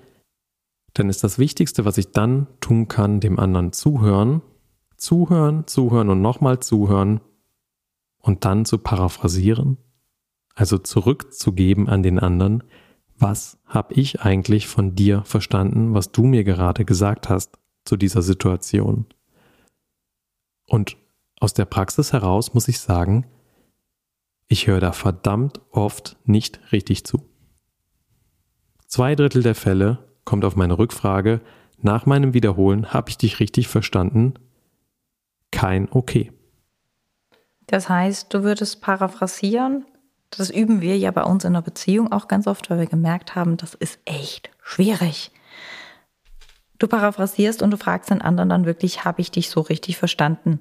[0.95, 4.43] dann ist das Wichtigste, was ich dann tun kann, dem anderen zuhören,
[4.97, 7.21] zuhören, zuhören und nochmal zuhören
[8.19, 9.79] und dann zu paraphrasieren,
[10.55, 12.62] also zurückzugeben an den anderen,
[13.19, 18.23] was habe ich eigentlich von dir verstanden, was du mir gerade gesagt hast zu dieser
[18.23, 19.07] Situation.
[20.67, 20.97] Und
[21.41, 23.27] aus der Praxis heraus muss ich sagen,
[24.53, 27.27] ich höre da verdammt oft nicht richtig zu.
[28.87, 31.41] Zwei Drittel der Fälle kommt auf meine Rückfrage,
[31.79, 34.35] nach meinem Wiederholen habe ich dich richtig verstanden?
[35.51, 36.33] Kein Okay.
[37.67, 39.87] Das heißt, du würdest paraphrasieren.
[40.31, 43.35] Das üben wir ja bei uns in der Beziehung auch ganz oft, weil wir gemerkt
[43.35, 45.31] haben, das ist echt schwierig.
[46.79, 50.61] Du paraphrasierst und du fragst den anderen dann wirklich, habe ich dich so richtig verstanden?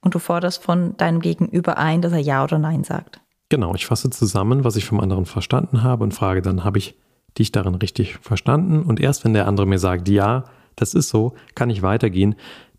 [0.00, 3.20] Und du forderst von deinem Gegenüber ein, dass er Ja oder Nein sagt.
[3.48, 6.96] Genau, ich fasse zusammen, was ich vom anderen verstanden habe und frage dann, habe ich
[7.38, 8.82] dich darin richtig verstanden?
[8.82, 12.34] Und erst wenn der andere mir sagt, ja, das ist so, kann ich weitergehen.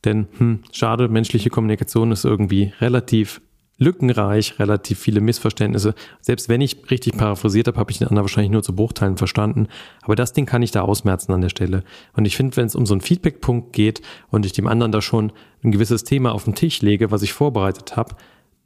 [0.06, 3.42] Denn, hm, schade, menschliche Kommunikation ist irgendwie relativ
[3.78, 5.94] lückenreich, relativ viele Missverständnisse.
[6.22, 9.68] Selbst wenn ich richtig paraphrasiert habe, habe ich den anderen wahrscheinlich nur zu Bruchteilen verstanden.
[10.02, 11.84] Aber das Ding kann ich da ausmerzen an der Stelle.
[12.14, 15.02] Und ich finde, wenn es um so einen Feedbackpunkt geht und ich dem anderen da
[15.02, 15.32] schon
[15.64, 18.16] ein gewisses Thema auf den Tisch lege, was ich vorbereitet habe,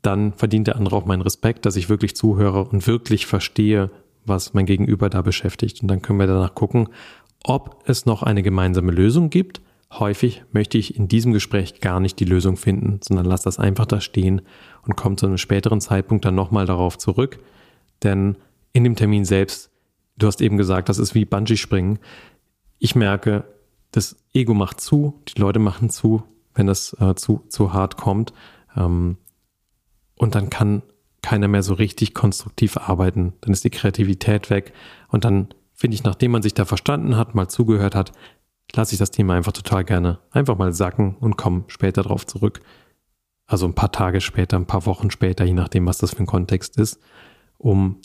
[0.01, 3.91] dann verdient der andere auch meinen Respekt, dass ich wirklich zuhöre und wirklich verstehe,
[4.25, 5.81] was mein Gegenüber da beschäftigt.
[5.81, 6.89] Und dann können wir danach gucken,
[7.43, 9.61] ob es noch eine gemeinsame Lösung gibt
[9.93, 13.85] Häufig möchte ich in diesem Gespräch gar nicht die Lösung finden, sondern lass das einfach
[13.85, 14.41] da stehen
[14.83, 17.39] und komme zu einem späteren Zeitpunkt dann nochmal darauf zurück.
[18.03, 18.37] Denn
[18.71, 19.69] in dem Termin selbst,
[20.17, 21.99] du hast eben gesagt, das ist wie Bungee-Springen.
[22.79, 23.43] Ich merke,
[23.91, 26.23] das Ego macht zu, die Leute machen zu,
[26.53, 28.33] wenn das äh, zu, zu hart kommt.
[28.77, 29.17] Ähm,
[30.15, 30.83] und dann kann
[31.21, 33.33] keiner mehr so richtig konstruktiv arbeiten.
[33.41, 34.73] Dann ist die Kreativität weg.
[35.09, 38.13] Und dann finde ich, nachdem man sich da verstanden hat, mal zugehört hat,
[38.75, 42.61] lasse ich das Thema einfach total gerne einfach mal sacken und komme später drauf zurück.
[43.47, 46.27] Also ein paar Tage später, ein paar Wochen später, je nachdem, was das für ein
[46.27, 46.99] Kontext ist,
[47.57, 47.99] um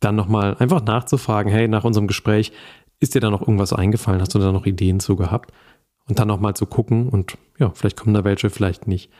[0.00, 2.52] dann nochmal einfach nachzufragen, hey, nach unserem Gespräch,
[3.00, 4.20] ist dir da noch irgendwas eingefallen?
[4.20, 5.52] Hast du da noch Ideen zu gehabt?
[6.08, 9.10] Und dann nochmal zu gucken und ja, vielleicht kommen da welche, vielleicht nicht.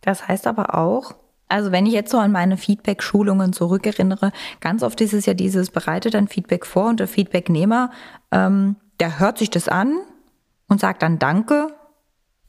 [0.00, 1.14] Das heißt aber auch,
[1.48, 5.70] also wenn ich jetzt so an meine Feedback-Schulungen zurückerinnere, ganz oft ist es ja dieses,
[5.70, 7.90] bereite dein Feedback vor und der Feedbacknehmer
[8.30, 9.96] ähm, der hört sich das an
[10.68, 11.68] und sagt dann Danke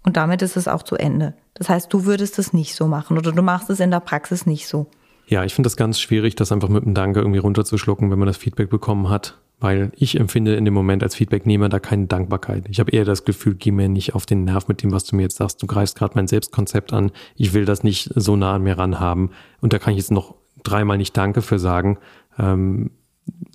[0.03, 1.33] und damit ist es auch zu Ende.
[1.55, 4.45] Das heißt, du würdest es nicht so machen oder du machst es in der Praxis
[4.45, 4.87] nicht so.
[5.27, 8.27] Ja, ich finde das ganz schwierig, das einfach mit einem Danke irgendwie runterzuschlucken, wenn man
[8.27, 12.65] das Feedback bekommen hat, weil ich empfinde in dem Moment als Feedbacknehmer da keine Dankbarkeit.
[12.69, 15.15] Ich habe eher das Gefühl, geh mir nicht auf den Nerv mit dem, was du
[15.15, 15.63] mir jetzt sagst.
[15.63, 17.11] Du greifst gerade mein Selbstkonzept an.
[17.35, 19.31] Ich will das nicht so nah an mir ran haben.
[19.61, 21.97] Und da kann ich jetzt noch dreimal nicht Danke für sagen.
[22.37, 22.91] Ähm,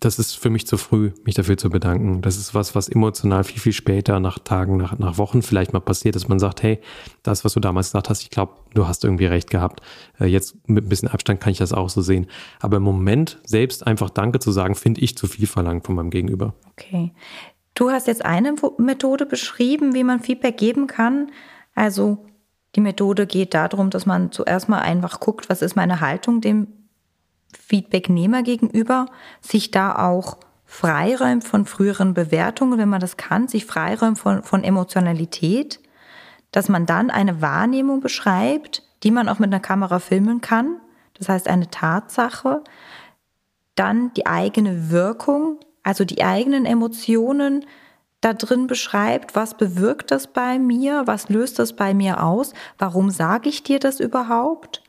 [0.00, 2.22] das ist für mich zu früh, mich dafür zu bedanken.
[2.22, 5.80] Das ist was, was emotional viel, viel später, nach Tagen, nach, nach Wochen vielleicht mal
[5.80, 6.80] passiert, dass man sagt, hey,
[7.22, 9.82] das, was du damals gesagt hast, ich glaube, du hast irgendwie recht gehabt.
[10.18, 12.26] Äh, jetzt mit ein bisschen Abstand kann ich das auch so sehen.
[12.60, 16.10] Aber im Moment selbst einfach Danke zu sagen, finde ich zu viel verlangt von meinem
[16.10, 16.54] Gegenüber.
[16.72, 17.12] Okay.
[17.74, 21.30] Du hast jetzt eine Methode beschrieben, wie man Feedback geben kann.
[21.74, 22.26] Also
[22.74, 26.68] die Methode geht darum, dass man zuerst mal einfach guckt, was ist meine Haltung dem
[27.58, 29.06] Feedbacknehmer gegenüber,
[29.40, 34.62] sich da auch freiräumt von früheren Bewertungen, wenn man das kann, sich freiräumt von, von
[34.62, 35.80] Emotionalität,
[36.52, 40.76] dass man dann eine Wahrnehmung beschreibt, die man auch mit einer Kamera filmen kann,
[41.14, 42.62] das heißt eine Tatsache,
[43.74, 47.64] dann die eigene Wirkung, also die eigenen Emotionen
[48.20, 53.10] da drin beschreibt, was bewirkt das bei mir, was löst das bei mir aus, warum
[53.10, 54.82] sage ich dir das überhaupt?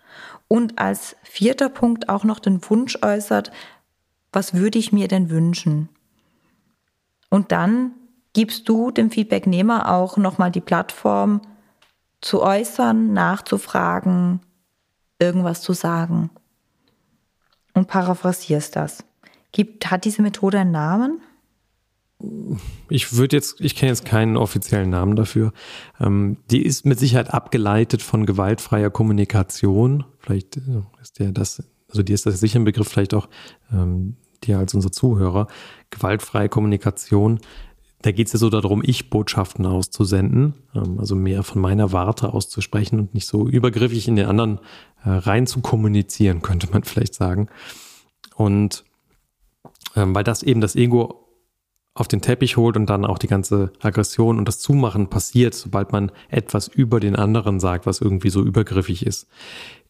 [0.52, 3.54] Und als vierter Punkt auch noch den Wunsch äußert,
[4.34, 5.88] was würde ich mir denn wünschen?
[7.30, 7.94] Und dann
[8.34, 11.40] gibst du dem Feedbacknehmer auch nochmal die Plattform
[12.20, 14.42] zu äußern, nachzufragen,
[15.20, 16.32] irgendwas zu sagen.
[17.74, 19.06] Und paraphrasierst das.
[19.54, 21.22] Gibt, hat diese Methode einen Namen?
[22.90, 25.54] Ich würde jetzt, ich kenne jetzt keinen offiziellen Namen dafür.
[26.00, 30.06] Ähm, die ist mit Sicherheit abgeleitet von gewaltfreier Kommunikation.
[30.20, 33.30] Vielleicht äh, ist der das, also dir ist das sicher ein Begriff, vielleicht auch
[33.72, 35.48] ähm, dir als unser Zuhörer.
[35.90, 37.40] Gewaltfreie Kommunikation.
[38.02, 43.00] Da geht es ja so darum, Ich-Botschaften auszusenden, ähm, also mehr von meiner Warte auszusprechen
[43.00, 44.60] und nicht so übergriffig in den anderen
[45.04, 47.48] äh, rein zu kommunizieren, könnte man vielleicht sagen.
[48.36, 48.84] Und
[49.96, 51.21] ähm, weil das eben das Ego
[52.02, 55.92] auf den Teppich holt und dann auch die ganze Aggression und das Zumachen passiert, sobald
[55.92, 59.28] man etwas über den anderen sagt, was irgendwie so übergriffig ist.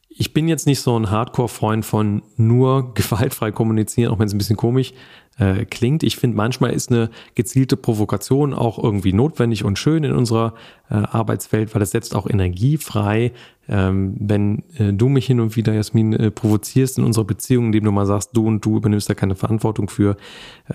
[0.10, 4.38] Ich bin jetzt nicht so ein Hardcore-Freund von nur gewaltfrei kommunizieren, auch wenn es ein
[4.38, 4.94] bisschen komisch
[5.42, 6.04] äh, klingt.
[6.04, 10.54] Ich finde, manchmal ist eine gezielte Provokation auch irgendwie notwendig und schön in unserer
[10.90, 13.32] äh, Arbeitswelt, weil es setzt auch Energie frei.
[13.68, 17.86] Ähm, wenn äh, du mich hin und wieder, Jasmin, äh, provozierst in unserer Beziehung, indem
[17.86, 20.16] du mal sagst, du und du übernimmst da keine Verantwortung für,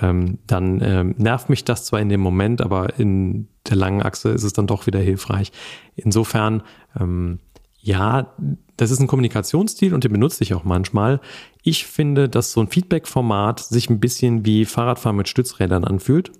[0.00, 4.30] ähm, dann ähm, nervt mich das zwar in dem Moment, aber in der langen Achse
[4.30, 5.52] ist es dann doch wieder hilfreich.
[5.94, 6.62] Insofern,
[6.98, 7.38] ähm,
[7.86, 8.34] ja,
[8.76, 11.20] das ist ein Kommunikationsstil und den benutze ich auch manchmal.
[11.62, 16.32] Ich finde, dass so ein Feedback-Format sich ein bisschen wie Fahrradfahren mit Stützrädern anfühlt.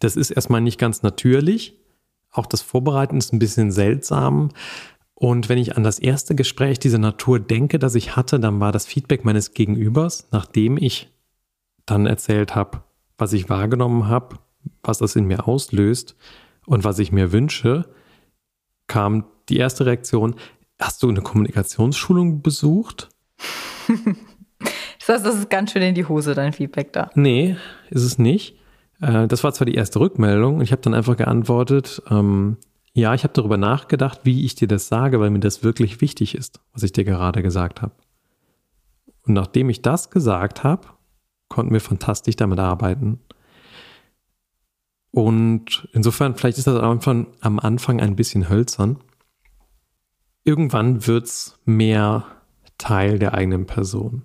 [0.00, 1.78] Das ist erstmal nicht ganz natürlich.
[2.32, 4.48] Auch das Vorbereiten ist ein bisschen seltsam.
[5.14, 8.72] Und wenn ich an das erste Gespräch dieser Natur denke, das ich hatte, dann war
[8.72, 11.12] das Feedback meines Gegenübers, nachdem ich
[11.86, 12.82] dann erzählt habe,
[13.18, 14.38] was ich wahrgenommen habe,
[14.82, 16.16] was das in mir auslöst
[16.66, 17.88] und was ich mir wünsche,
[18.88, 20.34] kam die erste Reaktion,
[20.80, 23.08] Hast du eine Kommunikationsschulung besucht?
[24.98, 27.10] das heißt, das ist ganz schön in die Hose, dein Feedback da.
[27.14, 27.56] Nee,
[27.90, 28.56] ist es nicht.
[29.00, 32.58] Äh, das war zwar die erste Rückmeldung und ich habe dann einfach geantwortet, ähm,
[32.94, 36.34] ja, ich habe darüber nachgedacht, wie ich dir das sage, weil mir das wirklich wichtig
[36.34, 37.92] ist, was ich dir gerade gesagt habe.
[39.26, 40.88] Und nachdem ich das gesagt habe,
[41.48, 43.20] konnten wir fantastisch damit arbeiten.
[45.10, 48.98] Und insofern, vielleicht ist das am Anfang, am Anfang ein bisschen hölzern,
[50.44, 52.24] irgendwann wird es mehr
[52.78, 54.22] Teil der eigenen Person.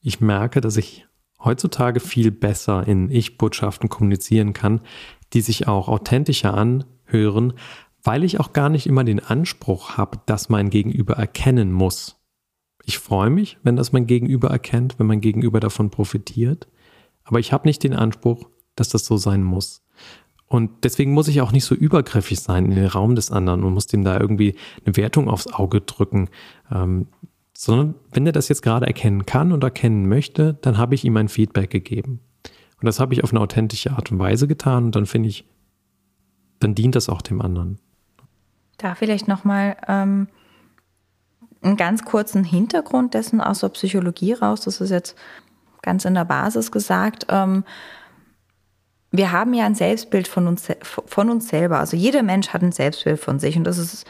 [0.00, 1.06] Ich merke, dass ich
[1.42, 4.80] heutzutage viel besser in Ich-Botschaften kommunizieren kann,
[5.32, 7.54] die sich auch authentischer anhören,
[8.02, 12.20] weil ich auch gar nicht immer den Anspruch habe, dass mein Gegenüber erkennen muss.
[12.84, 16.68] Ich freue mich, wenn das mein Gegenüber erkennt, wenn mein Gegenüber davon profitiert,
[17.24, 19.83] aber ich habe nicht den Anspruch, dass das so sein muss.
[20.46, 23.74] Und deswegen muss ich auch nicht so übergriffig sein in den Raum des anderen und
[23.74, 24.54] muss dem da irgendwie
[24.84, 26.28] eine Wertung aufs Auge drücken.
[26.70, 27.08] Ähm,
[27.56, 31.16] sondern wenn er das jetzt gerade erkennen kann und erkennen möchte, dann habe ich ihm
[31.16, 32.20] ein Feedback gegeben.
[32.80, 35.46] Und das habe ich auf eine authentische Art und Weise getan und dann finde ich,
[36.60, 37.78] dann dient das auch dem anderen.
[38.78, 40.28] Da vielleicht nochmal ähm,
[41.62, 44.62] einen ganz kurzen Hintergrund dessen aus der Psychologie raus.
[44.62, 45.16] Das ist jetzt
[45.82, 47.26] ganz in der Basis gesagt.
[47.28, 47.64] Ähm,
[49.16, 51.78] wir haben ja ein Selbstbild von uns, von uns selber.
[51.78, 54.06] Also jeder Mensch hat ein Selbstbild von sich und das ist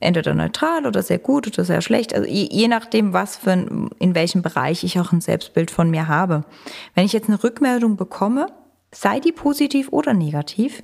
[0.00, 2.14] entweder neutral oder sehr gut oder sehr schlecht.
[2.14, 5.90] Also je, je nachdem, was für ein, in welchem Bereich ich auch ein Selbstbild von
[5.90, 6.44] mir habe.
[6.94, 8.48] Wenn ich jetzt eine Rückmeldung bekomme,
[8.92, 10.82] sei die positiv oder negativ,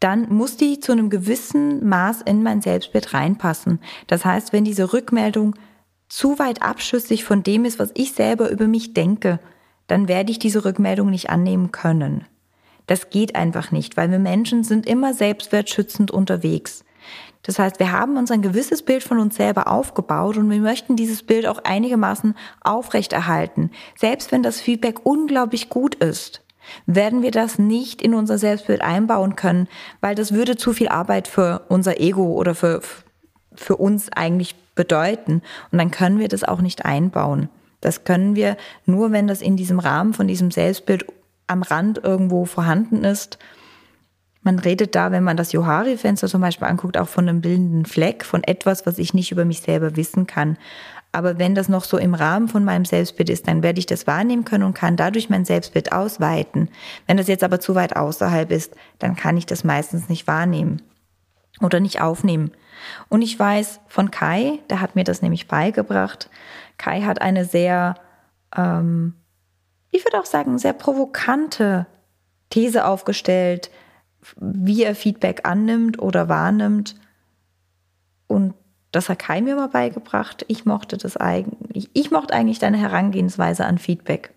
[0.00, 3.80] dann muss die zu einem gewissen Maß in mein Selbstbild reinpassen.
[4.06, 5.54] Das heißt, wenn diese Rückmeldung
[6.08, 9.40] zu weit abschüssig von dem ist, was ich selber über mich denke,
[9.88, 12.24] dann werde ich diese Rückmeldung nicht annehmen können.
[12.86, 16.84] Das geht einfach nicht, weil wir Menschen sind immer selbstwertschützend unterwegs.
[17.42, 20.96] Das heißt, wir haben uns ein gewisses Bild von uns selber aufgebaut und wir möchten
[20.96, 23.70] dieses Bild auch einigermaßen aufrechterhalten.
[23.96, 26.42] Selbst wenn das Feedback unglaublich gut ist,
[26.86, 29.68] werden wir das nicht in unser Selbstbild einbauen können,
[30.00, 32.80] weil das würde zu viel Arbeit für unser Ego oder für,
[33.54, 35.42] für uns eigentlich bedeuten.
[35.70, 37.48] Und dann können wir das auch nicht einbauen.
[37.80, 41.06] Das können wir nur, wenn das in diesem Rahmen von diesem Selbstbild
[41.46, 43.38] am Rand irgendwo vorhanden ist.
[44.42, 48.24] Man redet da, wenn man das Johari-Fenster zum Beispiel anguckt, auch von einem bildenden Fleck,
[48.24, 50.56] von etwas, was ich nicht über mich selber wissen kann.
[51.10, 54.06] Aber wenn das noch so im Rahmen von meinem Selbstbild ist, dann werde ich das
[54.06, 56.68] wahrnehmen können und kann dadurch mein Selbstbild ausweiten.
[57.06, 60.82] Wenn das jetzt aber zu weit außerhalb ist, dann kann ich das meistens nicht wahrnehmen
[61.60, 62.52] oder nicht aufnehmen.
[63.08, 66.28] Und ich weiß von Kai, der hat mir das nämlich beigebracht.
[66.76, 67.94] Kai hat eine sehr
[68.54, 69.14] ähm,
[69.90, 71.86] ich würde auch sagen, sehr provokante
[72.50, 73.70] These aufgestellt,
[74.36, 76.96] wie er Feedback annimmt oder wahrnimmt.
[78.26, 78.54] Und
[78.92, 80.44] das hat Kai mir mal beigebracht.
[80.48, 81.90] Ich mochte das eigentlich.
[81.92, 84.32] Ich mochte eigentlich deine Herangehensweise an Feedback.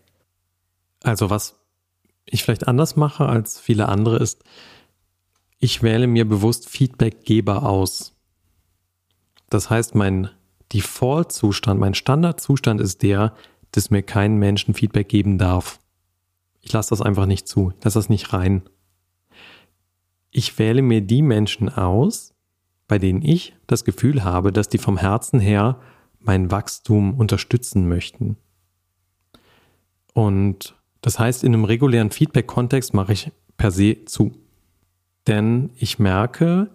[1.03, 1.55] Also was
[2.25, 4.43] ich vielleicht anders mache als viele andere ist,
[5.59, 8.13] ich wähle mir bewusst Feedbackgeber aus.
[9.49, 10.29] Das heißt, mein
[10.73, 13.33] Default-Zustand, mein Standardzustand ist der,
[13.71, 15.79] dass mir kein Menschen Feedback geben darf.
[16.61, 18.63] Ich lasse das einfach nicht zu, ich lasse das nicht rein.
[20.31, 22.33] Ich wähle mir die Menschen aus,
[22.87, 25.79] bei denen ich das Gefühl habe, dass die vom Herzen her
[26.19, 28.37] mein Wachstum unterstützen möchten.
[30.13, 34.33] Und das heißt, in einem regulären Feedback-Kontext mache ich per se zu.
[35.27, 36.69] Denn ich merke,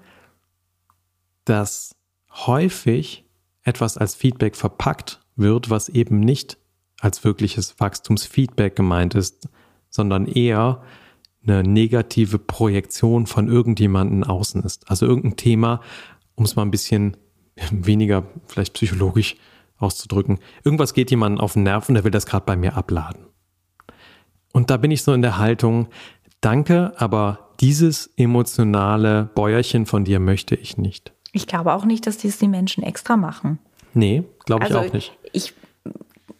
[1.45, 1.95] dass
[2.31, 3.25] häufig
[3.63, 6.59] etwas als Feedback verpackt wird, was eben nicht
[7.05, 9.49] als wirkliches Wachstumsfeedback gemeint ist,
[9.91, 10.83] sondern eher
[11.47, 14.91] eine negative Projektion von irgendjemanden außen ist.
[14.91, 15.81] Also irgendein Thema,
[16.35, 17.19] um es mal ein bisschen
[17.71, 19.37] weniger vielleicht psychologisch
[19.77, 20.39] auszudrücken.
[20.65, 23.27] Irgendwas geht jemandem auf den Nerv und der will das gerade bei mir abladen.
[24.53, 25.89] Und da bin ich so in der Haltung,
[26.41, 31.13] danke, aber dieses emotionale Bäuerchen von dir möchte ich nicht.
[31.33, 33.59] Ich glaube auch nicht, dass dies die Menschen extra machen.
[33.93, 35.13] Nee, glaube ich also auch nicht.
[35.33, 35.53] Ich,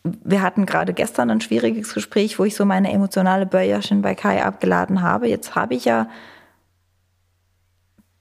[0.05, 4.45] wir hatten gerade gestern ein schwieriges Gespräch, wo ich so meine emotionale Bäuerchen bei Kai
[4.45, 5.29] abgeladen habe.
[5.29, 6.09] Jetzt habe ich ja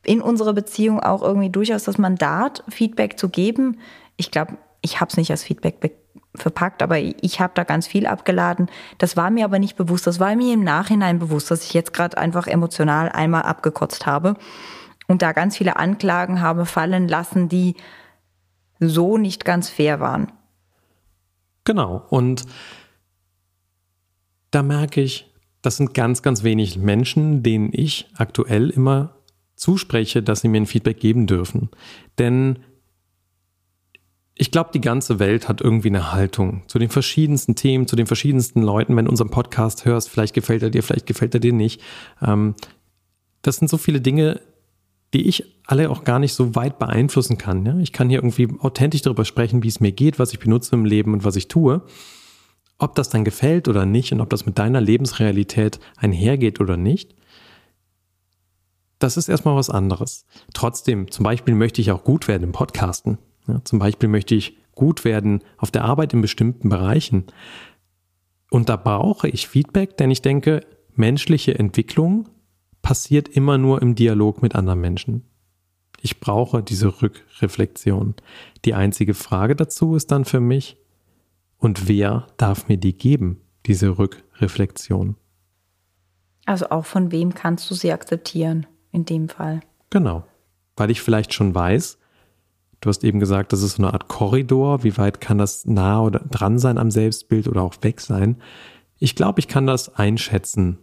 [0.06, 3.80] in unserer Beziehung auch irgendwie durchaus das Mandat, Feedback zu geben.
[4.16, 5.98] Ich glaube, ich habe es nicht als Feedback
[6.36, 8.70] verpackt, aber ich habe da ganz viel abgeladen.
[8.98, 10.08] Das war mir aber nicht bewusst.
[10.08, 14.36] Das war mir im Nachhinein bewusst, dass ich jetzt gerade einfach emotional einmal abgekotzt habe
[15.08, 17.76] und da ganz viele Anklagen habe fallen lassen, die
[18.80, 20.32] so nicht ganz fair waren.
[21.64, 22.06] Genau.
[22.10, 22.46] Und
[24.52, 29.16] da merke ich, das sind ganz, ganz wenig Menschen, denen ich aktuell immer
[29.56, 31.70] zuspreche, dass sie mir ein Feedback geben dürfen.
[32.18, 32.60] Denn
[34.36, 38.08] ich glaube, die ganze Welt hat irgendwie eine Haltung zu den verschiedensten Themen, zu den
[38.08, 38.96] verschiedensten Leuten.
[38.96, 41.82] Wenn du unseren Podcast hörst, vielleicht gefällt er dir, vielleicht gefällt er dir nicht.
[42.22, 42.56] Ähm,
[43.42, 44.42] das sind so viele Dinge,
[45.14, 47.66] die ich alle auch gar nicht so weit beeinflussen kann.
[47.66, 47.78] Ja?
[47.80, 50.86] Ich kann hier irgendwie authentisch darüber sprechen, wie es mir geht, was ich benutze im
[50.86, 51.82] Leben und was ich tue.
[52.80, 57.16] Ob das dann gefällt oder nicht und ob das mit deiner Lebensrealität einhergeht oder nicht,
[59.00, 60.26] das ist erstmal was anderes.
[60.54, 63.18] Trotzdem, zum Beispiel möchte ich auch gut werden im Podcasten.
[63.48, 67.26] Ja, zum Beispiel möchte ich gut werden auf der Arbeit in bestimmten Bereichen.
[68.50, 70.62] Und da brauche ich Feedback, denn ich denke,
[70.96, 72.30] menschliche Entwicklung
[72.82, 75.24] passiert immer nur im Dialog mit anderen Menschen.
[76.06, 78.16] Ich brauche diese Rückreflexion.
[78.66, 80.78] Die einzige Frage dazu ist dann für mich,
[81.58, 85.16] und wer darf mir die geben, diese Rückreflexion?
[86.46, 89.62] Also auch von wem kannst du sie akzeptieren in dem Fall?
[89.92, 90.26] Genau,
[90.76, 91.98] weil ich vielleicht schon weiß,
[92.82, 96.02] du hast eben gesagt, das ist so eine Art Korridor, wie weit kann das nah
[96.02, 98.42] oder dran sein am Selbstbild oder auch weg sein?
[99.00, 100.80] Ich glaube, ich kann das einschätzen,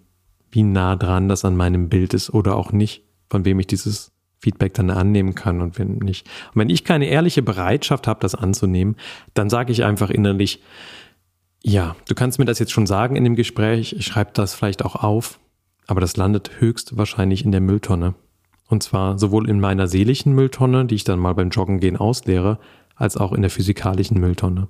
[0.50, 4.12] wie nah dran das an meinem Bild ist oder auch nicht, von wem ich dieses
[4.40, 6.26] Feedback dann annehmen kann und wenn nicht.
[6.54, 8.96] Und wenn ich keine ehrliche Bereitschaft habe, das anzunehmen,
[9.34, 10.62] dann sage ich einfach innerlich,
[11.62, 14.84] ja, du kannst mir das jetzt schon sagen in dem Gespräch, ich schreibe das vielleicht
[14.84, 15.38] auch auf,
[15.86, 18.14] aber das landet höchstwahrscheinlich in der Mülltonne.
[18.68, 22.58] Und zwar sowohl in meiner seelischen Mülltonne, die ich dann mal beim Joggen gehen ausleere,
[22.94, 24.68] als auch in der physikalischen Mülltonne.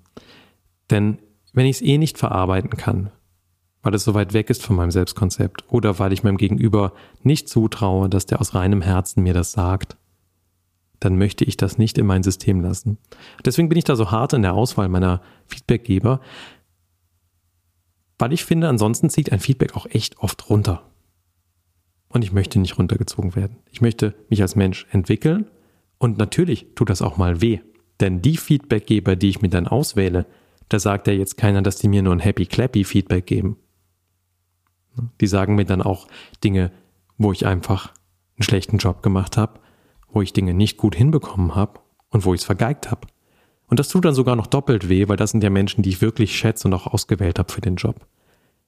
[0.90, 1.18] Denn
[1.52, 3.10] wenn ich es eh nicht verarbeiten kann,
[3.82, 7.48] weil es so weit weg ist von meinem Selbstkonzept oder weil ich meinem Gegenüber nicht
[7.48, 9.96] zutraue, dass der aus reinem Herzen mir das sagt,
[11.00, 12.98] dann möchte ich das nicht in mein System lassen.
[13.44, 16.20] Deswegen bin ich da so hart in der Auswahl meiner Feedbackgeber,
[18.18, 20.82] weil ich finde, ansonsten zieht ein Feedback auch echt oft runter.
[22.08, 23.56] Und ich möchte nicht runtergezogen werden.
[23.70, 25.46] Ich möchte mich als Mensch entwickeln
[25.98, 27.60] und natürlich tut das auch mal weh.
[28.00, 30.26] Denn die Feedbackgeber, die ich mir dann auswähle,
[30.68, 33.56] da sagt ja jetzt keiner, dass die mir nur ein Happy Clappy Feedback geben.
[35.20, 36.08] Die sagen mir dann auch
[36.42, 36.72] Dinge,
[37.18, 37.92] wo ich einfach
[38.36, 39.60] einen schlechten Job gemacht habe,
[40.08, 43.06] wo ich Dinge nicht gut hinbekommen habe und wo ich es vergeigt habe.
[43.68, 46.00] Und das tut dann sogar noch doppelt weh, weil das sind ja Menschen, die ich
[46.00, 48.06] wirklich schätze und auch ausgewählt habe für den Job.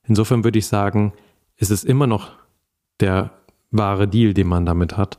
[0.05, 1.13] Insofern würde ich sagen,
[1.57, 2.33] ist es immer noch
[3.01, 3.33] der
[3.71, 5.19] wahre Deal, den man damit hat.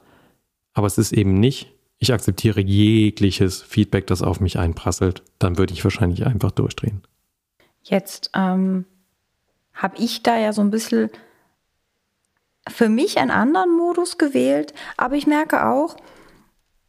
[0.73, 5.23] Aber es ist eben nicht, ich akzeptiere jegliches Feedback, das auf mich einprasselt.
[5.39, 7.01] Dann würde ich wahrscheinlich einfach durchdrehen.
[7.81, 8.85] Jetzt ähm,
[9.73, 11.09] habe ich da ja so ein bisschen
[12.69, 15.97] für mich einen anderen Modus gewählt, aber ich merke auch,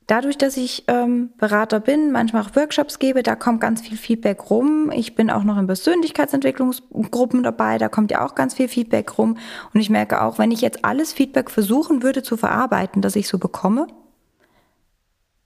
[0.06, 4.50] dadurch, dass ich ähm, Berater bin, manchmal auch Workshops gebe, da kommt ganz viel Feedback
[4.50, 4.92] rum.
[4.94, 9.38] Ich bin auch noch in Persönlichkeitsentwicklungsgruppen dabei, da kommt ja auch ganz viel Feedback rum.
[9.72, 13.28] Und ich merke auch, wenn ich jetzt alles Feedback versuchen würde zu verarbeiten, das ich
[13.28, 13.86] so bekomme,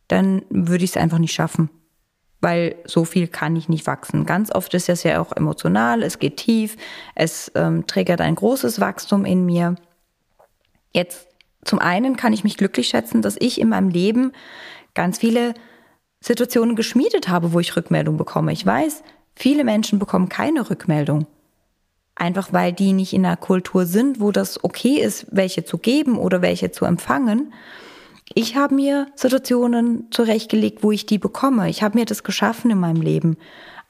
[0.09, 1.71] dann würde ich es einfach nicht schaffen
[2.41, 4.27] weil so viel kann ich nicht wachsen.
[4.27, 6.77] Ganz oft ist es ja auch emotional, es geht tief,
[7.15, 9.75] es ähm, triggert ein großes Wachstum in mir.
[10.93, 11.29] Jetzt
[11.65, 14.33] zum einen kann ich mich glücklich schätzen, dass ich in meinem Leben
[14.95, 15.55] ganz viele
[16.21, 18.53] Situationen geschmiedet habe, wo ich Rückmeldung bekomme.
[18.53, 19.03] Ich weiß,
[19.35, 21.27] viele Menschen bekommen keine Rückmeldung.
[22.15, 26.19] Einfach weil die nicht in einer Kultur sind, wo das okay ist, welche zu geben
[26.19, 27.53] oder welche zu empfangen.
[28.35, 31.69] Ich habe mir Situationen zurechtgelegt, wo ich die bekomme.
[31.69, 33.37] Ich habe mir das geschaffen in meinem Leben.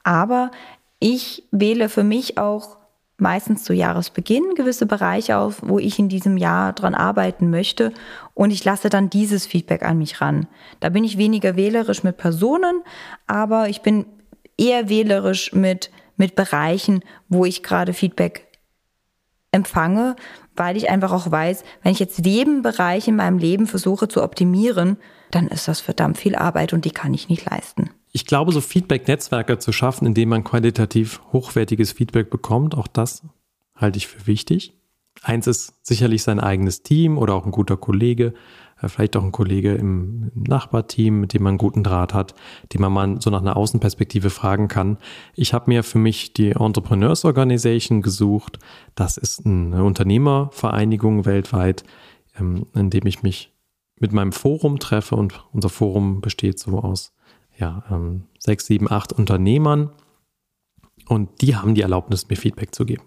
[0.03, 0.51] Aber
[0.99, 2.77] ich wähle für mich auch
[3.17, 7.91] meistens zu Jahresbeginn gewisse Bereiche auf, wo ich in diesem Jahr dran arbeiten möchte
[8.33, 10.47] und ich lasse dann dieses Feedback an mich ran.
[10.79, 12.81] Da bin ich weniger wählerisch mit Personen,
[13.27, 14.05] aber ich bin
[14.57, 18.48] eher wählerisch mit mit Bereichen, wo ich gerade Feedback
[19.51, 20.15] empfange,
[20.55, 24.23] weil ich einfach auch weiß, wenn ich jetzt jeden Bereich in meinem Leben versuche zu
[24.23, 24.97] optimieren,
[25.31, 27.89] dann ist das verdammt viel Arbeit und die kann ich nicht leisten.
[28.11, 33.23] Ich glaube, so Feedback-Netzwerke zu schaffen, indem man qualitativ hochwertiges Feedback bekommt, auch das
[33.75, 34.73] halte ich für wichtig.
[35.21, 38.33] Eins ist sicherlich sein eigenes Team oder auch ein guter Kollege,
[38.87, 42.33] vielleicht auch ein Kollege im, Nachbarteam, mit dem man einen guten Draht hat,
[42.71, 44.97] den man mal so nach einer Außenperspektive fragen kann.
[45.35, 48.59] Ich habe mir für mich die Entrepreneurs Organization gesucht.
[48.95, 51.83] Das ist eine Unternehmervereinigung weltweit,
[52.39, 53.53] ähm, in dem ich mich
[53.99, 57.13] mit meinem Forum treffe und unser Forum besteht so aus
[57.57, 59.91] ja, ähm, sechs, sieben, acht Unternehmern
[61.07, 63.03] und die haben die Erlaubnis, mir Feedback zu geben.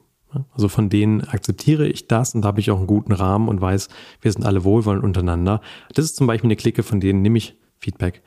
[0.53, 3.61] Also von denen akzeptiere ich das und da habe ich auch einen guten Rahmen und
[3.61, 3.89] weiß,
[4.21, 5.61] wir sind alle wohlwollend untereinander.
[5.95, 8.23] Das ist zum Beispiel eine Clique, von denen nehme ich Feedback.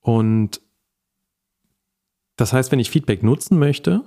[0.00, 0.60] Und
[2.36, 4.02] das heißt, wenn ich Feedback nutzen möchte,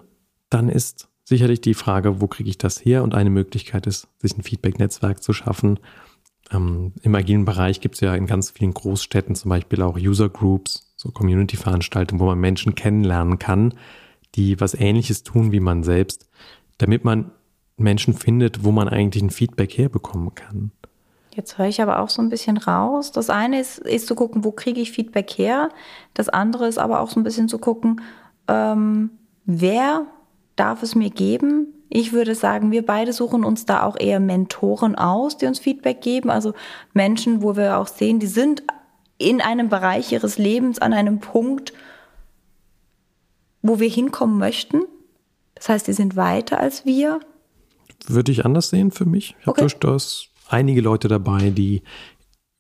[0.50, 3.04] dann ist sicherlich die Frage, wo kriege ich das her?
[3.04, 5.80] Und eine Möglichkeit ist, sich ein Feedback-Netzwerk zu schaffen.
[6.52, 10.30] Ähm, Im agilen Bereich gibt es ja in ganz vielen Großstädten zum Beispiel auch User
[10.30, 13.74] Groups, so Community-Veranstaltungen, wo man Menschen kennenlernen kann,
[14.36, 16.30] die was Ähnliches tun wie man selbst
[16.80, 17.32] damit man
[17.78, 20.72] Menschen findet, wo man eigentlich ein Feedback herbekommen kann.
[21.34, 23.12] Jetzt höre ich aber auch so ein bisschen raus.
[23.12, 25.70] Das eine ist, ist zu gucken, wo kriege ich Feedback her.
[26.14, 28.02] Das andere ist aber auch so ein bisschen zu gucken,
[28.48, 29.12] ähm,
[29.46, 30.06] wer
[30.56, 31.68] darf es mir geben?
[31.90, 36.02] Ich würde sagen, wir beide suchen uns da auch eher Mentoren aus, die uns Feedback
[36.02, 36.30] geben.
[36.30, 36.54] Also
[36.94, 38.64] Menschen, wo wir auch sehen, die sind
[39.18, 41.74] in einem Bereich ihres Lebens an einem Punkt,
[43.62, 44.84] wo wir hinkommen möchten
[45.60, 47.20] das heißt, die sind weiter als wir?
[48.08, 49.36] Würde ich anders sehen für mich.
[49.42, 49.62] Ich okay.
[49.62, 51.84] habe durchaus einige Leute dabei, die,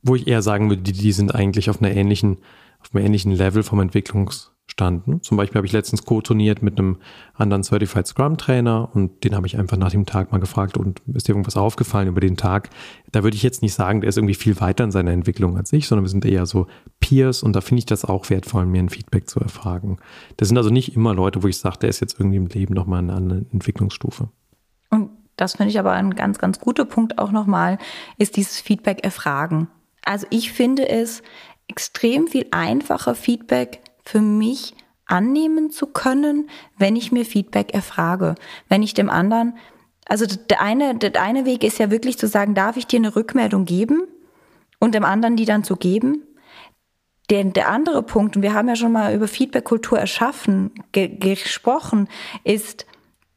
[0.04, 2.38] wo ich eher sagen würde, die, die sind eigentlich auf einer ähnlichen,
[2.82, 4.54] auf einem ähnlichen Level vom Entwicklungsstand.
[4.80, 5.20] Ne?
[5.22, 6.98] Zum Beispiel habe ich letztens co-turniert mit einem
[7.34, 11.02] anderen Certified Scrum Trainer und den habe ich einfach nach dem Tag mal gefragt und
[11.14, 12.70] ist dir irgendwas aufgefallen über den Tag?
[13.12, 15.74] Da würde ich jetzt nicht sagen, der ist irgendwie viel weiter in seiner Entwicklung als
[15.74, 16.68] ich, sondern wir sind eher so
[17.00, 19.98] Peers und da finde ich das auch wertvoll, mir ein Feedback zu erfragen.
[20.38, 22.74] Das sind also nicht immer Leute, wo ich sage, der ist jetzt irgendwie im Leben
[22.74, 24.30] nochmal eine andere Entwicklungsstufe.
[24.90, 27.78] Und das finde ich aber ein ganz, ganz guter Punkt auch nochmal,
[28.18, 29.68] ist dieses Feedback erfragen.
[30.04, 31.22] Also ich finde es
[31.68, 34.74] extrem viel einfacher, Feedback für mich
[35.06, 38.36] annehmen zu können, wenn ich mir Feedback erfrage.
[38.68, 39.54] Wenn ich dem anderen,
[40.08, 43.16] also der eine, der eine Weg ist ja wirklich zu sagen, darf ich dir eine
[43.16, 44.04] Rückmeldung geben
[44.80, 46.24] und dem anderen die dann zu geben?
[47.30, 52.08] Der, der andere Punkt, und wir haben ja schon mal über Feedback-Kultur erschaffen, ge gesprochen,
[52.44, 52.88] ist,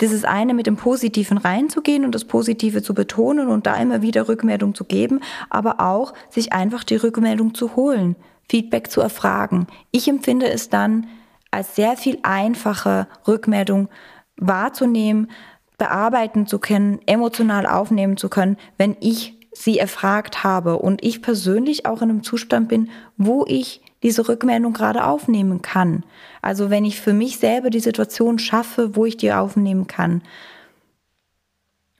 [0.01, 4.27] dieses eine mit dem Positiven reinzugehen und das Positive zu betonen und da immer wieder
[4.27, 5.20] Rückmeldung zu geben,
[5.51, 8.16] aber auch sich einfach die Rückmeldung zu holen,
[8.49, 9.66] Feedback zu erfragen.
[9.90, 11.07] Ich empfinde es dann
[11.51, 13.88] als sehr viel einfache Rückmeldung
[14.36, 15.30] wahrzunehmen,
[15.78, 21.86] bearbeiten zu können, emotional aufnehmen zu können, wenn ich sie erfragt habe und ich persönlich
[21.86, 26.05] auch in einem Zustand bin, wo ich diese Rückmeldung gerade aufnehmen kann.
[26.40, 30.22] Also wenn ich für mich selber die Situation schaffe, wo ich die aufnehmen kann.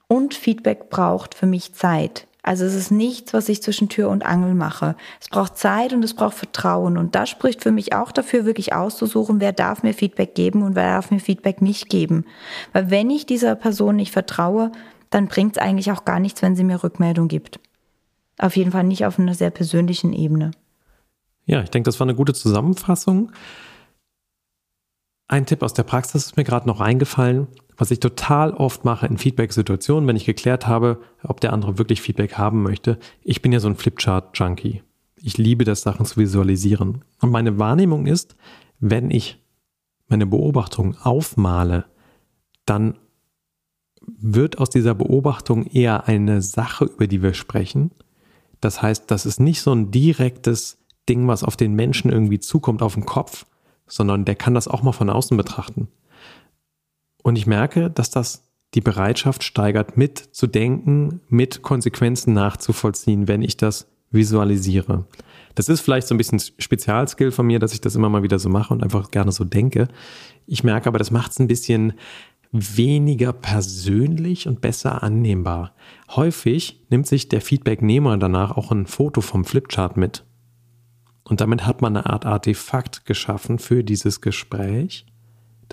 [0.07, 2.27] Und Feedback braucht für mich Zeit.
[2.43, 4.97] Also es ist nichts, was ich zwischen Tür und Angel mache.
[5.21, 6.97] Es braucht Zeit und es braucht Vertrauen.
[6.97, 10.75] Und das spricht für mich auch dafür, wirklich auszusuchen, wer darf mir Feedback geben und
[10.75, 12.25] wer darf mir Feedback nicht geben.
[12.73, 14.73] Weil wenn ich dieser Person nicht vertraue,
[15.09, 17.61] dann bringt es eigentlich auch gar nichts, wenn sie mir Rückmeldung gibt.
[18.37, 20.51] Auf jeden Fall nicht auf einer sehr persönlichen Ebene.
[21.45, 23.31] Ja, ich denke, das war eine gute Zusammenfassung.
[25.29, 27.47] Ein Tipp aus der Praxis ist mir gerade noch eingefallen,
[27.77, 32.01] was ich total oft mache in Feedback-Situationen, wenn ich geklärt habe, ob der andere wirklich
[32.01, 32.99] Feedback haben möchte.
[33.21, 34.83] Ich bin ja so ein Flipchart-Junkie.
[35.15, 37.03] Ich liebe das, Sachen zu visualisieren.
[37.21, 38.35] Und meine Wahrnehmung ist,
[38.79, 39.41] wenn ich
[40.07, 41.85] meine Beobachtung aufmale,
[42.65, 42.99] dann
[44.05, 47.91] wird aus dieser Beobachtung eher eine Sache, über die wir sprechen.
[48.59, 52.81] Das heißt, das ist nicht so ein direktes Ding, was auf den Menschen irgendwie zukommt,
[52.81, 53.45] auf den Kopf,
[53.87, 55.87] sondern der kann das auch mal von außen betrachten.
[57.23, 58.43] Und ich merke, dass das
[58.75, 65.05] die Bereitschaft steigert, mitzudenken, mit Konsequenzen nachzuvollziehen, wenn ich das visualisiere.
[65.55, 68.39] Das ist vielleicht so ein bisschen Spezialskill von mir, dass ich das immer mal wieder
[68.39, 69.87] so mache und einfach gerne so denke.
[70.45, 71.93] Ich merke aber, das macht es ein bisschen
[72.51, 75.73] weniger persönlich und besser annehmbar.
[76.11, 80.23] Häufig nimmt sich der Feedbacknehmer danach auch ein Foto vom Flipchart mit.
[81.23, 85.05] Und damit hat man eine Art Artefakt geschaffen für dieses Gespräch,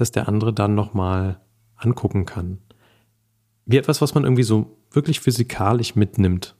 [0.00, 1.40] das der andere dann nochmal
[1.76, 2.58] angucken kann.
[3.66, 6.56] Wie etwas, was man irgendwie so wirklich physikalisch mitnimmt.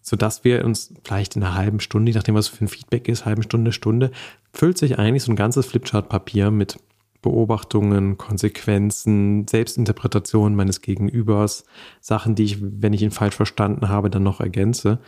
[0.00, 3.24] Sodass wir uns vielleicht in einer halben Stunde, je nachdem was für ein Feedback ist,
[3.24, 4.10] halben Stunde, Stunde,
[4.52, 6.78] füllt sich eigentlich so ein ganzes Flipchart-Papier mit
[7.22, 11.64] Beobachtungen, Konsequenzen, Selbstinterpretationen meines Gegenübers,
[12.00, 14.98] Sachen, die ich, wenn ich ihn falsch verstanden habe, dann noch ergänze,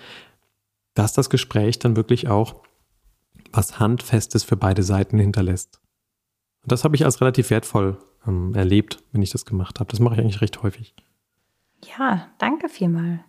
[0.95, 2.63] dass das Gespräch dann wirklich auch
[3.53, 5.81] was Handfestes für beide Seiten hinterlässt.
[6.65, 9.91] Und das habe ich als relativ wertvoll ähm, erlebt, wenn ich das gemacht habe.
[9.91, 10.95] Das mache ich eigentlich recht häufig.
[11.99, 13.21] Ja, danke vielmal.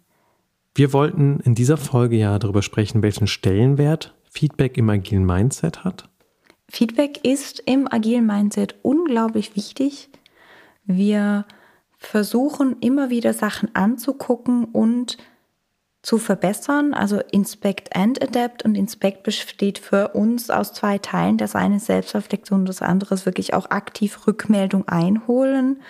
[0.73, 6.09] Wir wollten in dieser Folge ja darüber sprechen, welchen Stellenwert Feedback im agilen Mindset hat.
[6.69, 10.09] Feedback ist im agilen Mindset unglaublich wichtig.
[10.85, 11.45] Wir
[11.97, 15.17] versuchen immer wieder Sachen anzugucken und
[16.05, 16.93] zu verbessern.
[16.93, 21.37] Also Inspect and Adapt und Inspect besteht für uns aus zwei Teilen.
[21.37, 25.81] Das eine ist Selbstreflexion, das andere ist wirklich auch aktiv Rückmeldung einholen.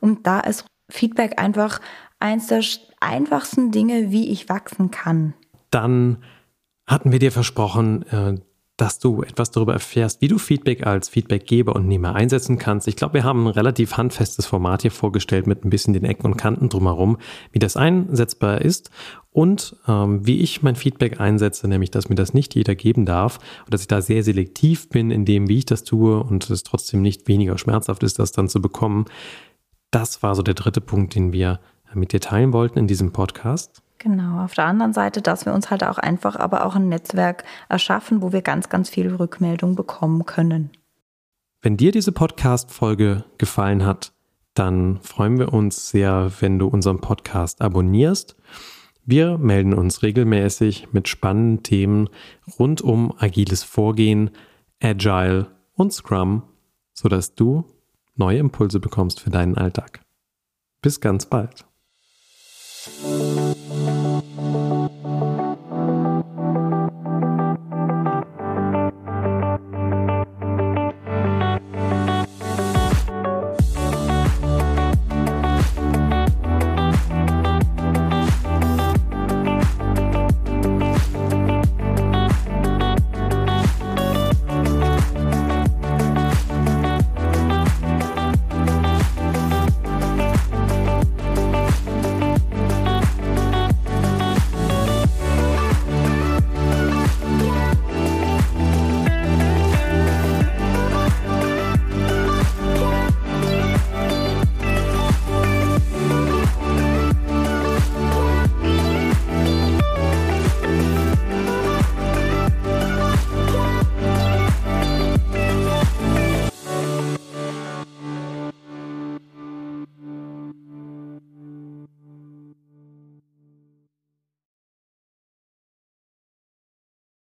[0.00, 1.80] Und da ist Feedback einfach
[2.18, 2.64] eins der
[2.98, 5.34] einfachsten Dinge, wie ich wachsen kann.
[5.70, 6.18] Dann
[6.88, 8.40] hatten wir dir versprochen, äh,
[8.80, 12.88] dass du etwas darüber erfährst, wie du Feedback als Feedbackgeber und Nehmer einsetzen kannst.
[12.88, 16.24] Ich glaube, wir haben ein relativ handfestes Format hier vorgestellt mit ein bisschen den Ecken
[16.24, 17.18] und Kanten drumherum,
[17.52, 18.90] wie das einsetzbar ist
[19.32, 23.38] und ähm, wie ich mein Feedback einsetze, nämlich dass mir das nicht jeder geben darf
[23.66, 26.62] und dass ich da sehr selektiv bin in dem, wie ich das tue und es
[26.62, 29.04] trotzdem nicht weniger schmerzhaft ist, das dann zu bekommen.
[29.90, 31.60] Das war so der dritte Punkt, den wir
[31.92, 33.82] mit dir teilen wollten in diesem Podcast.
[34.02, 37.44] Genau, auf der anderen Seite, dass wir uns halt auch einfach aber auch ein Netzwerk
[37.68, 40.70] erschaffen, wo wir ganz, ganz viel Rückmeldung bekommen können.
[41.60, 44.12] Wenn dir diese Podcast-Folge gefallen hat,
[44.54, 48.36] dann freuen wir uns sehr, wenn du unseren Podcast abonnierst.
[49.04, 52.08] Wir melden uns regelmäßig mit spannenden Themen
[52.58, 54.30] rund um agiles Vorgehen,
[54.82, 56.44] Agile und Scrum,
[56.94, 57.66] sodass du
[58.16, 60.00] neue Impulse bekommst für deinen Alltag.
[60.80, 61.66] Bis ganz bald.